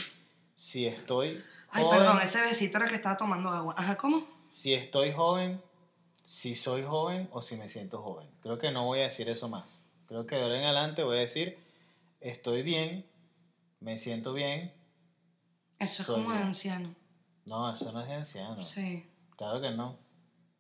[0.56, 3.76] si estoy Ay, joven, perdón, ese besito era que estaba tomando agua.
[3.78, 4.34] Ajá, ¿cómo?
[4.54, 5.60] si estoy joven,
[6.24, 8.30] si soy joven o si me siento joven.
[8.40, 9.84] Creo que no voy a decir eso más.
[10.06, 11.58] Creo que de ahora en adelante voy a decir
[12.22, 13.04] estoy bien,
[13.80, 14.72] me siento bien.
[15.80, 16.48] Eso es como de bien.
[16.50, 16.96] anciano.
[17.46, 18.64] No, eso no es de anciano.
[18.64, 19.06] Sí,
[19.38, 19.98] Claro que no.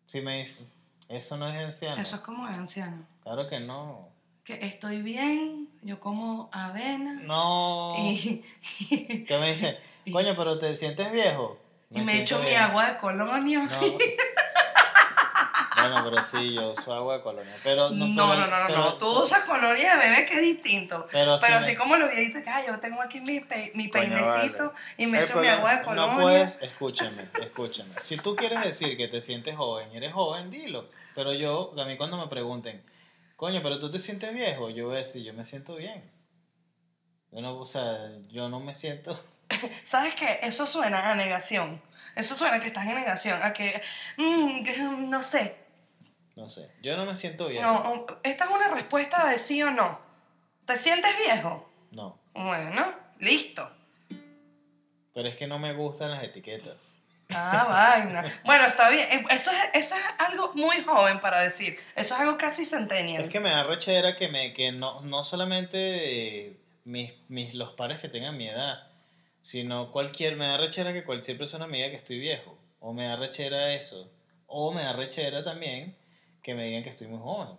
[0.05, 0.67] Si me dicen,
[1.07, 2.01] eso no es de anciano.
[2.01, 3.05] eso es como de anciano.
[3.23, 4.09] Claro que no.
[4.43, 7.95] Que estoy bien, yo como avena No.
[7.97, 8.43] y,
[9.27, 9.75] ¿Qué me dicen?
[10.11, 11.57] Coño, pero te sientes viejo.
[11.89, 13.63] y me echo mi agua de colonia.
[13.63, 13.69] No.
[15.89, 17.53] bueno, pero sí, yo uso agua de colonia.
[17.63, 18.93] Pero No, no, no, pero- no, no, pero- no.
[18.97, 21.07] Tú usas colonia de bebé que es distinto.
[21.11, 23.71] Pero, Pero sí así me- como los viejitos que, "Ay, yo tengo aquí mi, pe-
[23.75, 24.79] mi peinecito vale.
[24.97, 26.13] y me El echo mi agua de colonia.
[26.13, 27.93] No puedes, escúchame, escúchame.
[28.01, 30.89] Si tú quieres decir que te sientes joven y eres joven, dilo.
[31.15, 32.83] Pero yo, a mí cuando me pregunten,
[33.35, 36.11] coño, pero tú te sientes viejo, yo voy a decir, yo me siento bien.
[37.31, 39.19] Yo no, o sea, yo no me siento...
[39.83, 40.39] ¿Sabes qué?
[40.43, 41.81] Eso suena a negación.
[42.15, 43.81] Eso suena a que estás en negación, a que,
[44.17, 45.55] mm, que, mm, no sé.
[46.35, 47.65] No sé, yo no me siento viejo.
[47.65, 49.99] No, um, esta es una respuesta de sí o no.
[50.65, 51.69] ¿Te sientes viejo?
[51.91, 52.17] no.
[52.33, 53.69] Bueno, listo.
[55.13, 56.95] Pero es que no me gustan las etiquetas.
[57.35, 57.65] Ah,
[58.03, 58.41] vaina.
[58.43, 59.07] Bueno, está bien.
[59.11, 61.77] Eh, Eso es, eso es algo muy joven para decir.
[61.95, 63.23] Eso es algo casi centennial.
[63.23, 67.73] Es que me da rechera que, me, que no, no solamente eh, mis, mis, los
[67.73, 68.87] pares que tengan mi edad,
[69.41, 73.05] sino cualquier, me da rechera que cualquier persona me diga que estoy viejo, o me
[73.05, 74.11] da rechera eso,
[74.47, 75.95] o me da rechera también
[76.43, 77.57] que me digan que estoy muy joven.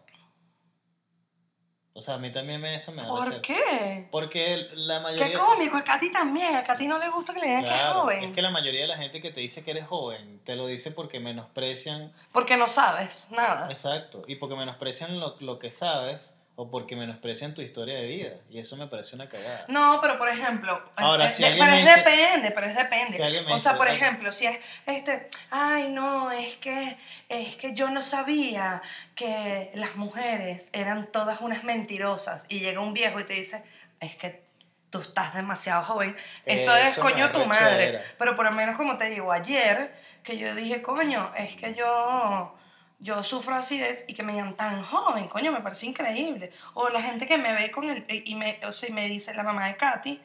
[1.96, 4.08] O sea, a mí también me, eso me da ¿Por qué?
[4.10, 5.28] Porque la mayoría...
[5.28, 6.56] Qué cómico, a Katy también.
[6.56, 8.24] A Katy no le gusta que le digan que es Claro, joven.
[8.24, 10.66] es que la mayoría de la gente que te dice que eres joven, te lo
[10.66, 13.70] dice porque menosprecian Porque no sabes nada.
[13.70, 18.30] Exacto, y porque menosprecian lo, lo que sabes o porque menosprecian tu historia de vida.
[18.48, 19.64] Y eso me parece una cagada.
[19.68, 22.76] No, pero por ejemplo, Ahora, si de- alguien pero me es dice- depende, pero es
[22.76, 23.12] depende.
[23.16, 26.96] Si o sea, dice, por ejemplo, si es este, ay no, es que
[27.28, 28.82] es que yo no sabía
[29.16, 33.64] que las mujeres eran todas unas mentirosas y llega un viejo y te dice,
[34.00, 34.44] es que
[34.90, 36.16] tú estás demasiado joven.
[36.46, 38.00] Eso, es Eso coño tu madre.
[38.16, 39.92] Pero por lo menos como te digo, ayer
[40.22, 42.54] que yo dije, coño, es que yo
[42.98, 46.52] yo sufro acidez y que me digan tan joven, coño, me parece increíble.
[46.74, 49.42] O la gente que me ve con el, y me, o sea, me dice, la
[49.42, 50.20] mamá de Katy,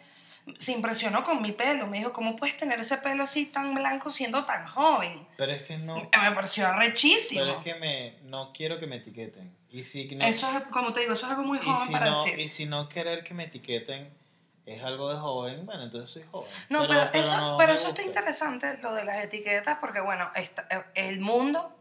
[0.58, 1.88] se impresionó con mi pelo.
[1.88, 5.28] Me dijo, ¿cómo puedes tener ese pelo así tan blanco siendo tan joven?
[5.38, 5.96] Pero es que no.
[5.98, 7.42] Me pareció arrechísimo.
[7.42, 9.56] Pero es que me, no quiero que me etiqueten.
[9.72, 12.10] Y si no, Eso es, como te digo, eso es algo muy joven si para
[12.10, 12.40] no, decir.
[12.40, 14.10] y si no querer que me etiqueten
[14.66, 16.50] es algo de joven, bueno, entonces soy joven.
[16.70, 20.68] No, pero, eso, no pero eso está interesante, lo de las etiquetas, porque bueno, está-
[20.96, 21.79] el mundo eh,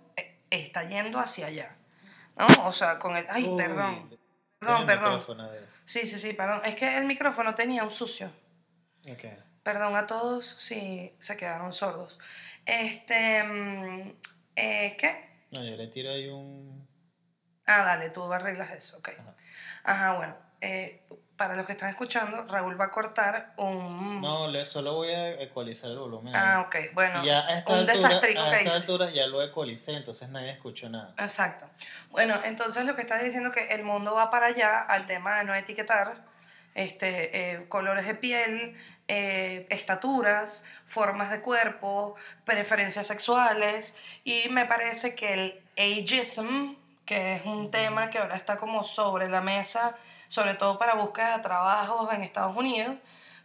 [0.51, 1.77] está yendo hacia allá.
[2.39, 2.47] ¿No?
[2.67, 3.27] O sea, con el...
[3.29, 4.19] Ay, Uy, perdón.
[4.59, 5.23] Perdón, perdón.
[5.85, 6.63] Sí, sí, sí, perdón.
[6.65, 8.31] Es que el micrófono tenía un sucio.
[9.11, 9.25] Ok.
[9.63, 12.19] Perdón a todos si se quedaron sordos.
[12.65, 14.15] Este, mm,
[14.57, 15.47] eh, ¿qué?
[15.53, 16.87] No, yo le tiro ahí un...
[17.67, 19.11] Ah, dale, tú arreglas eso, ok.
[19.19, 19.35] Ajá.
[19.85, 20.37] Ajá, bueno.
[20.61, 21.07] eh,
[21.39, 24.21] para los que están escuchando, Raúl va a cortar un...
[24.21, 26.35] No, le, solo voy a ecualizar el volumen.
[26.35, 27.25] ah, ok, bueno.
[27.25, 28.71] Ya a esta un altura, desastrico a que hice.
[28.77, 31.15] alturas ya lo ecualicé, entonces nadie escuchó nada.
[31.17, 31.67] Exacto.
[32.11, 35.45] Bueno, entonces lo que estás diciendo que el mundo va para allá al tema de
[35.45, 36.17] no etiquetar
[36.75, 38.77] este, eh, colores de piel,
[39.07, 46.75] eh, estaturas, formas de cuerpo, preferencias sexuales y me parece que el ageism,
[47.07, 49.97] que es un tema que ahora está como sobre la mesa,
[50.29, 52.97] sobre todo para búsqueda de trabajos en Estados Unidos,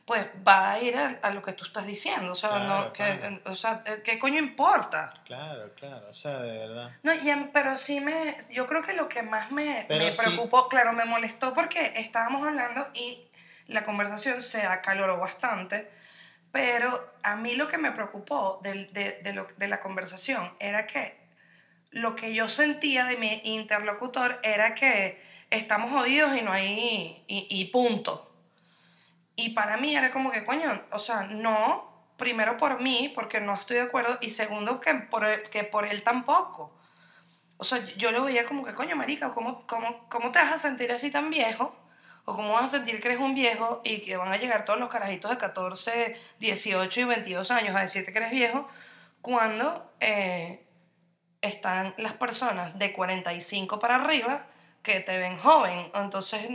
[0.05, 2.33] pues va a ir a, a lo que tú estás diciendo.
[2.33, 3.39] O sea, Claro, no, que, claro.
[3.45, 5.13] o sea, ¿qué coño importa?
[5.23, 6.91] Claro, claro, o sea, de verdad.
[7.03, 10.21] No, y pero sí me, yo creo que lo que más me, me sí.
[10.21, 13.25] preocupó, claro, me molestó porque estábamos hablando y
[13.67, 15.89] la conversación se acaloró bastante,
[16.51, 20.85] pero a mí lo que me preocupó del- de, de lo- de la conversación era
[20.85, 21.17] que
[21.91, 25.21] lo que yo sentía de mi interlocutor era que
[25.57, 28.29] estamos jodidos y no hay, y, punto.
[29.35, 33.53] Y para mí era como que, coño, o sea, no, primero por mí, porque no
[33.53, 36.75] estoy de acuerdo, y segundo que por él, que por él tampoco.
[37.57, 40.57] O sea, yo lo veía como que, coño, marica, ¿cómo, cómo, ¿cómo te vas a
[40.57, 41.75] sentir así tan viejo?
[42.25, 44.79] ¿O cómo vas a sentir que eres un viejo y que van a llegar todos
[44.79, 48.67] los carajitos de 14, 18 y 22 años a decirte que eres viejo
[49.21, 50.65] cuando eh,
[51.41, 54.47] están las personas de 45 para arriba
[54.83, 55.89] que te ven joven?
[55.95, 56.47] Entonces,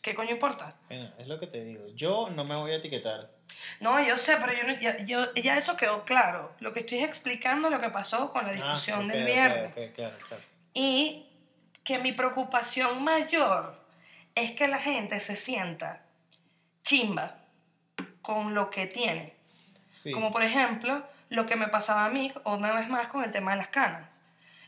[0.00, 0.74] ¿qué coño importa?
[0.88, 1.86] Bueno, es lo que te digo.
[1.94, 3.30] Yo no me voy a etiquetar.
[3.80, 6.52] No, yo sé, pero yo, no- ya, yo- ya eso quedó claro.
[6.60, 9.26] Lo que estoy es explicando lo que pasó con la Ah, discusión ok, del ok,
[9.26, 9.72] viernes.
[9.90, 10.42] ok, claro, claro.
[10.74, 11.26] Y
[11.84, 13.78] que mi preocupación mayor
[14.34, 16.02] es que la gente se sienta
[16.82, 17.36] chimba
[18.22, 19.34] con lo que tiene.
[19.94, 20.10] Sí.
[20.12, 23.50] Como por ejemplo, lo que me pasaba a mí una vez más con el tema
[23.52, 24.22] de las canas.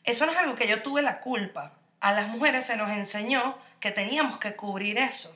[0.05, 1.73] Eso no es algo que yo tuve la culpa.
[2.05, 5.35] A las mujeres se nos enseñó que teníamos que cubrir eso.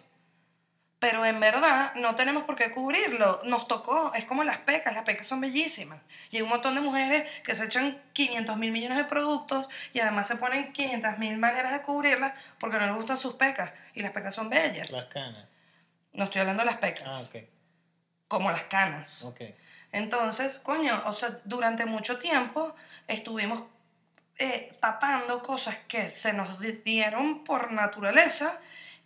[0.98, 3.40] Pero en verdad no tenemos por qué cubrirlo.
[3.44, 4.12] Nos tocó.
[4.12, 4.94] Es como las pecas.
[4.94, 5.98] Las pecas son bellísimas.
[6.30, 10.00] Y hay un montón de mujeres que se echan 500 mil millones de productos y
[10.00, 13.72] además se ponen 500 mil maneras de cubrirlas porque no les gustan sus pecas.
[13.94, 14.90] Y las pecas son bellas.
[14.90, 15.46] Las canas.
[16.12, 17.08] No estoy hablando de las pecas.
[17.08, 17.44] Ah, ok.
[18.28, 19.22] Como las canas.
[19.22, 19.40] Ok.
[19.90, 22.74] Entonces, coño, o sea, durante mucho tiempo
[23.06, 23.64] estuvimos
[24.38, 28.60] eh, tapando cosas que se nos di- dieron por naturaleza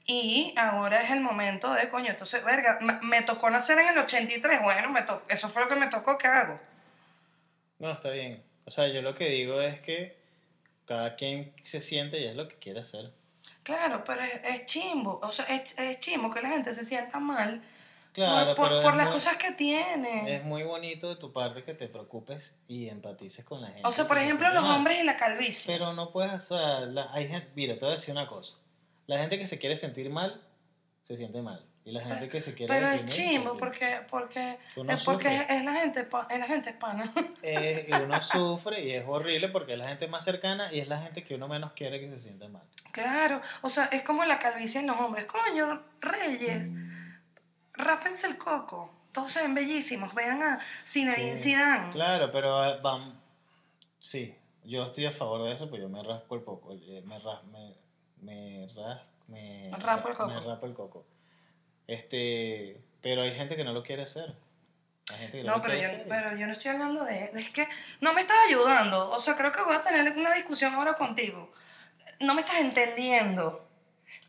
[0.04, 3.98] y ahora es el momento de, coño, entonces, verga, me, me tocó nacer en el
[3.98, 6.58] 83, bueno, me to- eso fue lo que me tocó, ¿qué hago?
[7.78, 8.42] No, está bien.
[8.64, 10.16] O sea, yo lo que digo es que
[10.86, 13.10] cada quien se siente y es lo que quiere hacer.
[13.62, 17.18] Claro, pero es, es chimbo, o sea, es, es chimbo que la gente se sienta
[17.20, 17.62] mal
[18.12, 20.36] Claro, por, por- es las muy- cosas que tiene.
[20.36, 23.82] Es muy bonito de tu parte que te preocupes y empatices con la gente.
[23.84, 24.76] O sea, por ejemplo, los mal.
[24.76, 25.72] hombres y la calvicie.
[25.72, 28.58] Pero no puedes, o sea, la- hay gente, mira, te voy a decir una cosa.
[29.06, 30.40] La gente que se quiere sentir mal,
[31.04, 31.64] se siente mal.
[31.84, 34.56] Y la gente que se quiere Pero es chimbo porque, porque,
[34.86, 37.12] es porque es, es la gente, es la gente hispana.
[37.42, 40.86] Eh, y uno sufre y es horrible porque es la gente más cercana y es
[40.86, 42.62] la gente que uno menos quiere que se sienta mal.
[42.92, 45.24] Claro, o sea, es como la calvicie en los hombres.
[45.24, 46.72] Coño, reyes,
[47.74, 48.92] rápense el coco.
[49.12, 50.14] Todos se ven bellísimos.
[50.14, 51.90] Vean a Zinedine Sí, Zidane.
[51.92, 53.14] Claro, pero eh, vam-
[53.98, 57.18] sí, yo estoy a favor de eso, pues yo me rasco el coco, eh, me
[57.18, 57.74] ras, me,
[58.22, 60.48] me ras- me, Rapo el ra- me coco.
[60.50, 61.06] rapo el coco.
[61.86, 64.34] Este, pero hay gente que no lo quiere hacer.
[65.12, 66.08] Hay gente que no, lo pero quiere yo, hacer.
[66.08, 67.30] pero yo no estoy hablando de...
[67.34, 67.68] Es que
[68.00, 69.10] no me estás ayudando.
[69.10, 71.50] O sea, creo que voy a tener una discusión ahora contigo.
[72.20, 73.68] No me estás entendiendo.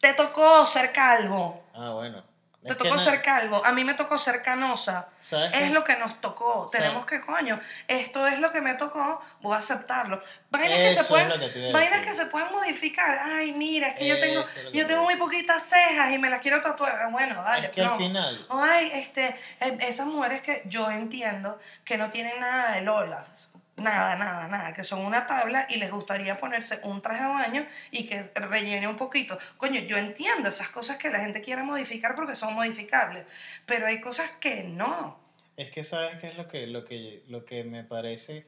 [0.02, 1.64] Te tocó ser calvo.
[1.74, 2.24] Ah, bueno.
[2.68, 3.64] Te tocó ser calvo.
[3.66, 5.08] A mí me tocó ser canosa.
[5.20, 5.70] ¿Sabes Es qué?
[5.72, 6.66] lo que nos tocó.
[6.68, 10.22] Sa- Tenemos que, coño, esto es lo que me tocó, voy a aceptarlo.
[10.50, 13.20] Vainas, que se, pueden, que vainas que se pueden modificar.
[13.24, 15.64] Ay, mira, es que yo tengo, Eso es lo que yo te tengo muy poquitas
[15.64, 17.00] cejas y me las quiero tatuar.
[17.02, 19.28] Ah, Bueno, dale, Es que al final, Ay, este,
[19.60, 23.50] eh, esas mujeres que yo entiendo que no tienen nada de lolas.
[23.76, 27.68] Nada, nada, nada, que son una tabla y les gustaría ponerse un traje de baño
[27.90, 29.38] y que rellene un poquito.
[29.58, 33.26] Coño, yo entiendo esas cosas que la gente quiere modificar porque son modificables,
[33.66, 35.20] pero hay cosas que no.
[35.58, 38.46] es que sabes qué es lo que, lo que, lo que me parece,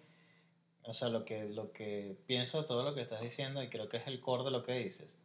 [0.84, 3.90] o sea, lo que, lo que pienso de todo lo que estás diciendo y creo
[3.90, 5.18] que es el core de lo que dices,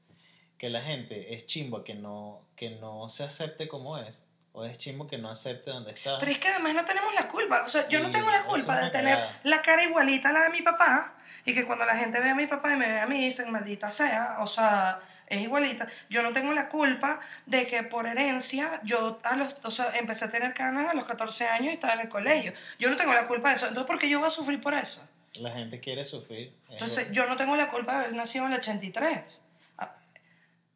[0.56, 4.78] que la gente es chimba que no, que no se acepte como es, O es
[4.78, 6.18] chimbo que no acepte donde está.
[6.18, 7.62] Pero es que además no tenemos la culpa.
[7.64, 9.40] O sea, yo no tengo la culpa de tener cagada.
[9.44, 12.34] la cara igualita a la de mi papá y que cuando la gente ve a
[12.34, 15.86] mi papá y me ve a mí dicen, maldita sea, o sea, es igualita.
[16.08, 20.24] Yo no tengo la culpa de que por herencia yo a los, o sea, empecé
[20.24, 22.52] a tener canas a los 14 años y estaba en el colegio.
[22.78, 23.68] Yo no tengo la culpa de eso.
[23.68, 25.06] Entonces, ¿por qué yo voy a sufrir por eso?
[25.38, 26.52] La gente quiere sufrir.
[26.66, 29.40] Es Entonces, yo no tengo la culpa de haber nacido en el 83.
[29.78, 29.94] Ah,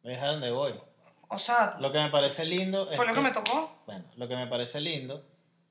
[0.03, 0.79] Es a donde voy.
[1.29, 3.71] O sea, Lo que me parece lindo es fue lo que me tocó.
[3.85, 5.25] Bueno, lo que me parece lindo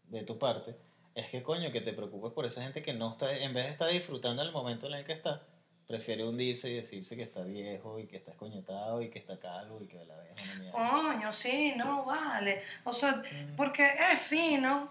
[0.09, 0.77] de tu parte
[1.15, 3.71] es que coño, que te preocupes por esa gente que no está, en vez de
[3.73, 5.43] estar disfrutando el momento en el que está,
[5.87, 9.81] prefiere hundirse y decirse que está viejo y que está escoñetado y que está calvo
[9.83, 10.73] y que la vez.
[10.73, 12.63] Coño, sí, no vale.
[12.85, 13.23] O sea,
[13.57, 14.89] porque es fino.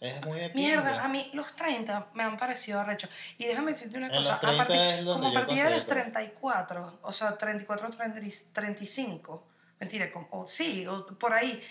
[0.00, 3.08] Es muy de Mierda, a mí los 30 me han parecido arrechos.
[3.38, 5.84] Y déjame decirte una En cosa, los 30 a partir, como a partir de los
[5.84, 6.50] conseguí todo.
[6.52, 8.20] 34, o sea, 34, 30,
[8.52, 9.44] 35,
[9.80, 11.62] mentira, como, o sí, o por ahí,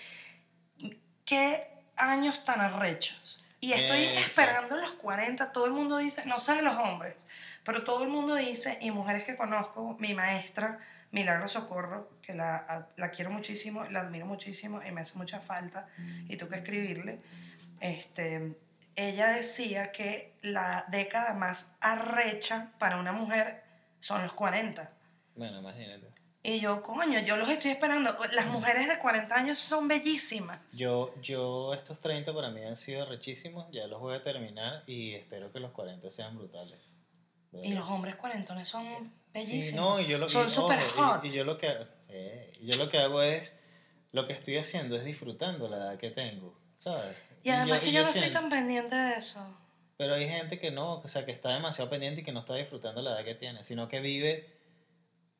[1.25, 3.43] ¿qué años tan arrechos?
[3.59, 4.19] Y estoy Eso.
[4.19, 7.15] esperando los 40, todo el mundo dice, no sé de los hombres,
[7.63, 10.79] pero todo el mundo dice, y mujeres que conozco, mi maestra,
[11.11, 15.87] Milagro Socorro, que la, la quiero muchísimo, la admiro muchísimo y me hace mucha falta,
[16.27, 17.19] y tengo que escribirle,
[17.79, 18.55] este,
[18.95, 23.63] ella decía que la década más arrecha para una mujer
[23.99, 24.89] son los 40.
[25.35, 26.07] Bueno, imagínate.
[26.45, 28.17] Y yo, coño, yo los estoy esperando.
[28.33, 30.59] Las mujeres de 40 años son bellísimas.
[30.75, 35.13] Yo, yo estos 30 para mí han sido rechísimos, ya los voy a terminar y
[35.13, 36.93] espero que los 40 sean brutales.
[37.53, 39.75] Y los hombres cuarentones son Sí, bellísimos.
[39.85, 41.23] no, y yo lo, son y, súper ojo, y- hot.
[41.25, 43.61] Y, yo lo que eh, y yo lo que hago es
[44.11, 47.15] lo que estoy haciendo es disfrutando la edad que tengo, ¿sabes?
[47.43, 49.39] Y además yo- que y yo, no estoy siento- tan pendiente de eso.
[49.95, 52.55] Pero hay gente que no, o sea, que está demasiado pendiente y que no está
[52.55, 54.52] disfrutando la edad que tiene, sino que vive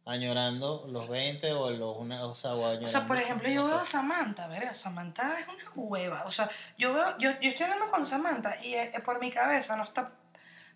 [0.05, 3.77] añorando los 20 o los una, o sea, o O sea, por ejemplo, yo veo
[3.77, 6.23] a Samantha, verga, Samantha es una hueva.
[6.25, 9.77] O sea, yo veo, yo, yo estoy hablando con Samantha y eh, por mi cabeza
[9.77, 10.11] no está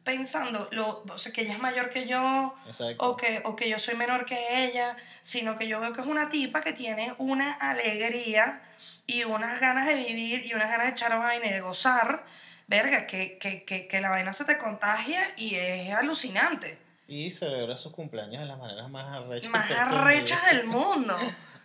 [0.03, 3.05] pensando, lo, o sea, que ella es mayor que yo, Exacto.
[3.05, 6.07] o que, o que yo soy menor que ella, sino que yo veo que es
[6.07, 8.61] una tipa que tiene una alegría
[9.05, 12.23] y unas ganas de vivir y unas ganas de echar vaina y de gozar,
[12.67, 16.86] verga, que, que, que, que la vaina se te contagia y es alucinante.
[17.07, 19.51] Y celebra sus cumpleaños de las maneras más arrechas.
[19.51, 21.15] Más arrechas del mundo.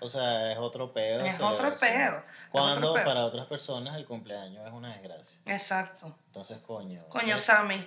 [0.01, 1.21] O sea, es otro pedo.
[1.25, 2.23] Es otro pedo.
[2.51, 3.05] Cuando otro pedo.
[3.05, 5.39] para otras personas el cumpleaños es una desgracia.
[5.47, 6.17] Exacto.
[6.27, 7.05] Entonces, coño.
[7.09, 7.39] Coño.
[7.39, 7.87] Sammy,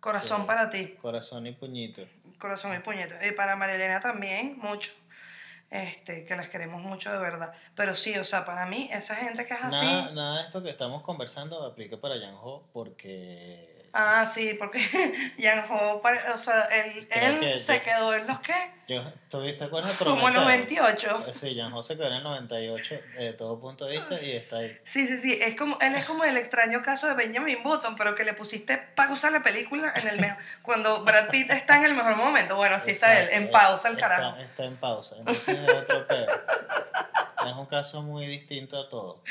[0.00, 0.46] corazón Sí.
[0.46, 0.96] para ti.
[1.00, 2.02] Corazón y puñito.
[2.38, 3.14] Corazón y puñeto.
[3.26, 4.92] Y para Marilena también, mucho.
[5.70, 7.52] Este, que las queremos mucho de verdad.
[7.74, 9.84] Pero sí, o sea, para mí, esa gente que es así.
[9.84, 14.80] Nada, de esto que estamos conversando aplica para Yanho porque Ah, sí, porque
[15.38, 16.00] Jan Ho,
[16.34, 18.77] o sea, él, él que se quedó en los qué?
[18.88, 20.84] Yo, ¿tú te acuerdas Como en los Prometeo?
[20.84, 21.24] 28.
[21.28, 24.58] Eh, Sí, Yanho se quedó en el 98 de todo punto de vista y está
[24.58, 24.78] ahí.
[24.84, 25.38] Sí, sí, sí.
[25.40, 28.78] Es como, él es como el extraño caso de Benjamin Button, pero que le pusiste
[28.78, 30.38] pausa a la película en el mejor.
[30.62, 32.56] cuando Brad Pitt está en el mejor momento.
[32.56, 34.36] Bueno, así está él, en pausa el está- carajo.
[34.38, 36.26] Está, en pausa, entonces es otro pedo.
[37.46, 39.22] Es un caso muy distinto a todo.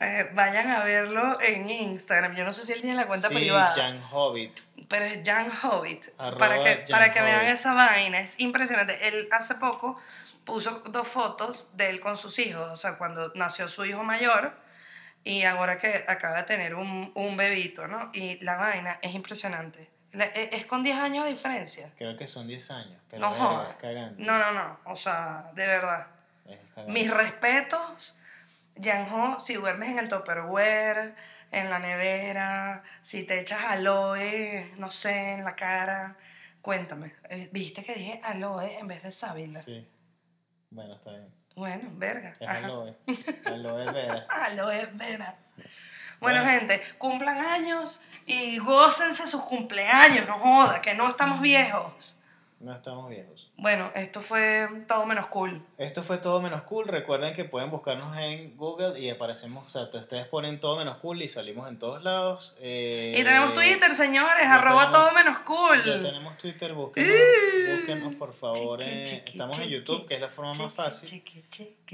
[0.00, 2.34] Eh, vayan a verlo en Instagram.
[2.34, 3.72] Yo no sé si él tiene la cuenta sí, privada.
[3.74, 4.58] Jan Hobbit.
[4.88, 6.08] pero es Jan Hobbit.
[6.18, 9.01] Arroba para que, Jan para que vean esa vaina, es impresionante.
[9.02, 9.98] Él hace poco
[10.44, 14.52] puso dos fotos de él con sus hijos, o sea, cuando nació su hijo mayor
[15.24, 18.10] y ahora que acaba de tener un, un bebito, ¿no?
[18.12, 19.88] Y la vaina es impresionante.
[20.12, 21.90] E- es con 10 años de diferencia.
[21.96, 23.70] Creo que son 10 años, pero No jodas.
[23.70, 24.22] es cagante.
[24.22, 26.06] No, no, no, o sea, de verdad.
[26.46, 26.58] Es.
[26.88, 28.18] Mis respetos,
[28.82, 31.14] Janjo, si duermes en el Tupperware,
[31.50, 36.16] en la nevera, si te echas aloe, no sé, en la cara,
[36.62, 37.12] cuéntame.
[37.28, 39.60] Eh, ¿Viste que dije aloe en vez de sábila?
[39.60, 39.86] Sí.
[40.70, 41.28] Bueno, está bien.
[41.54, 42.30] Bueno, verga.
[42.30, 42.58] Es ajá.
[42.58, 42.96] aloe.
[43.44, 44.26] Aloe vera.
[44.30, 45.36] Aloe vera.
[46.20, 46.44] Bueno, Bueno.
[46.44, 52.18] gente, cumplan años y gócense sus cumpleaños, no joda, que no estamos viejos.
[52.62, 53.50] No estamos viejos.
[53.56, 55.60] Bueno, esto fue todo menos cool.
[55.78, 56.86] Esto fue todo menos cool.
[56.86, 61.20] Recuerden que pueden buscarnos en Google y aparecemos, o sea, ustedes ponen todo menos cool
[61.22, 62.56] y salimos en todos lados.
[62.60, 65.82] Eh, Y tenemos Twitter, señores, arroba tenemos- todo menos cool.
[65.84, 68.78] Ya tenemos Twitter, búsquenos, Uh, búsquenos por favor.
[68.80, 71.24] chiqui, chiqui, estamos en YouTube, que es la forma más fácil.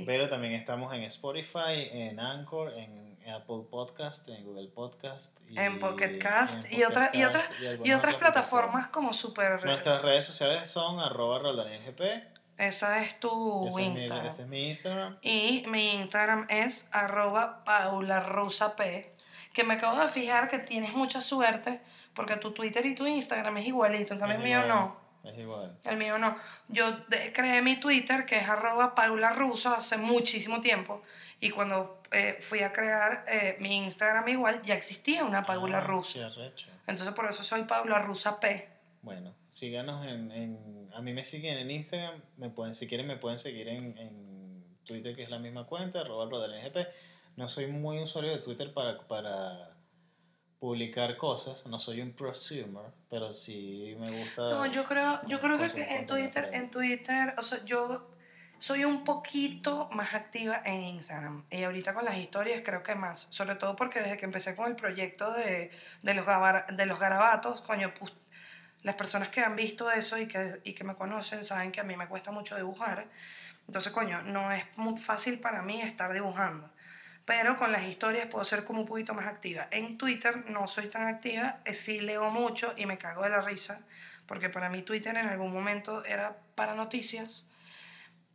[0.04, 5.38] Pero también estamos en Spotify, en Anchor, en Apple Podcast, en Google Podcast.
[5.50, 7.52] Y en Pocket Cast en y, otra- y, Cast
[7.84, 9.64] y otras plataformas como super...
[9.64, 12.00] Nuestras redes sociales son arroba roldanielgp.
[12.56, 14.26] Esa es tu Ese es, mi, Instagram.
[14.26, 15.18] ese es mi Instagram.
[15.22, 18.80] Y mi Instagram es arroba paularosap,
[19.52, 21.80] que me acabo de fijar que tienes mucha suerte
[22.14, 25.07] porque tu Twitter y tu Instagram es igualito, en cambio mío no.
[25.24, 25.76] Es igual.
[25.84, 26.36] El mío no.
[26.68, 26.84] Yo
[27.34, 31.02] creé mi Twitter, que es arroba Paula Russo, hace muchísimo tiempo.
[31.40, 35.80] Y cuando eh, fui a crear eh, mi Instagram igual, ya existía una Paula Ah,
[35.82, 36.70] arrecho.
[36.86, 38.68] Entonces por eso soy Paula Rusa P.
[39.02, 42.20] Bueno, síganos en, en- A mí me siguen en Instagram.
[42.38, 46.00] Me pueden, si quieren, me pueden seguir en, en Twitter, que es la misma cuenta,
[46.00, 46.76] arroba rodelngp.
[47.36, 49.70] No soy muy usuario de Twitter para, para
[50.58, 51.66] publicar cosas.
[51.66, 54.42] No soy un prosumer, pero sí me gusta.
[54.50, 58.10] No, yo creo, yo creo que en Twitter, en Twitter, o sea, yo
[58.58, 61.44] soy un poquito más activa en Instagram.
[61.50, 63.28] Y ahorita con las historias creo que más.
[63.30, 65.70] Sobre todo porque desde que empecé con el proyecto de,
[66.02, 68.12] de, los, gabar- de los garabatos, coño, pues,
[68.82, 71.84] las personas que han visto eso y que, y que me conocen saben que a
[71.84, 73.06] mí me cuesta mucho dibujar.
[73.66, 76.68] Entonces, coño, no es muy fácil para mí estar dibujando.
[77.28, 79.68] Pero con las historias puedo ser como un poquito más activa.
[79.70, 83.42] En Twitter no soy tan activa, eh, sí leo mucho y me cago de la
[83.42, 83.86] risa,
[84.26, 87.46] porque para mí Twitter en algún momento era para noticias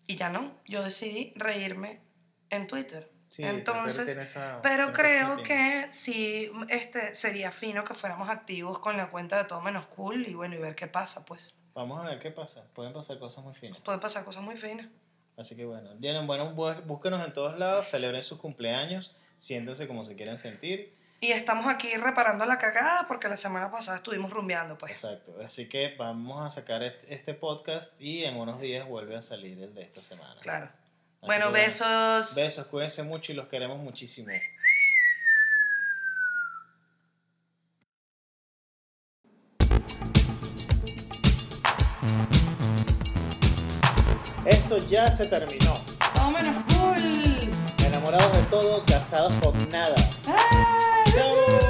[0.06, 0.52] y ya no.
[0.66, 2.02] Yo decidí reírme
[2.52, 3.10] en Twitter.
[3.32, 9.08] Sí, Entonces, esa- pero creo que sí este, sería fino que fuéramos activos con la
[9.08, 11.56] cuenta de todo menos cool y bueno, y ver qué pasa, pues.
[11.74, 12.68] Vamos a ver qué pasa.
[12.76, 13.80] Pueden pasar cosas muy finas.
[13.80, 14.86] Pueden pasar cosas muy finas.
[15.38, 20.06] Así que bueno, vienen, bueno, bu- búsquenos en todos lados, celebren sus cumpleaños, siéntense como
[20.06, 20.94] se quieran sentir.
[21.22, 24.92] Y estamos aquí reparando la cagada porque la semana pasada estuvimos rumbeando, pues.
[24.92, 25.34] Exacto.
[25.44, 29.62] Así que vamos a sacar est- este podcast y en unos días vuelve a salir
[29.64, 30.36] el de esta semana.
[30.42, 30.66] Claro.
[30.66, 32.36] Así bueno, besos.
[32.36, 34.28] Besos, cuídense mucho y los queremos muchísimo.
[44.64, 45.78] Esto ya se terminó.
[46.32, 47.52] Menos cool.
[47.86, 49.96] Enamorados de todo, casados con nada.
[51.14, 51.63] ¡Chao!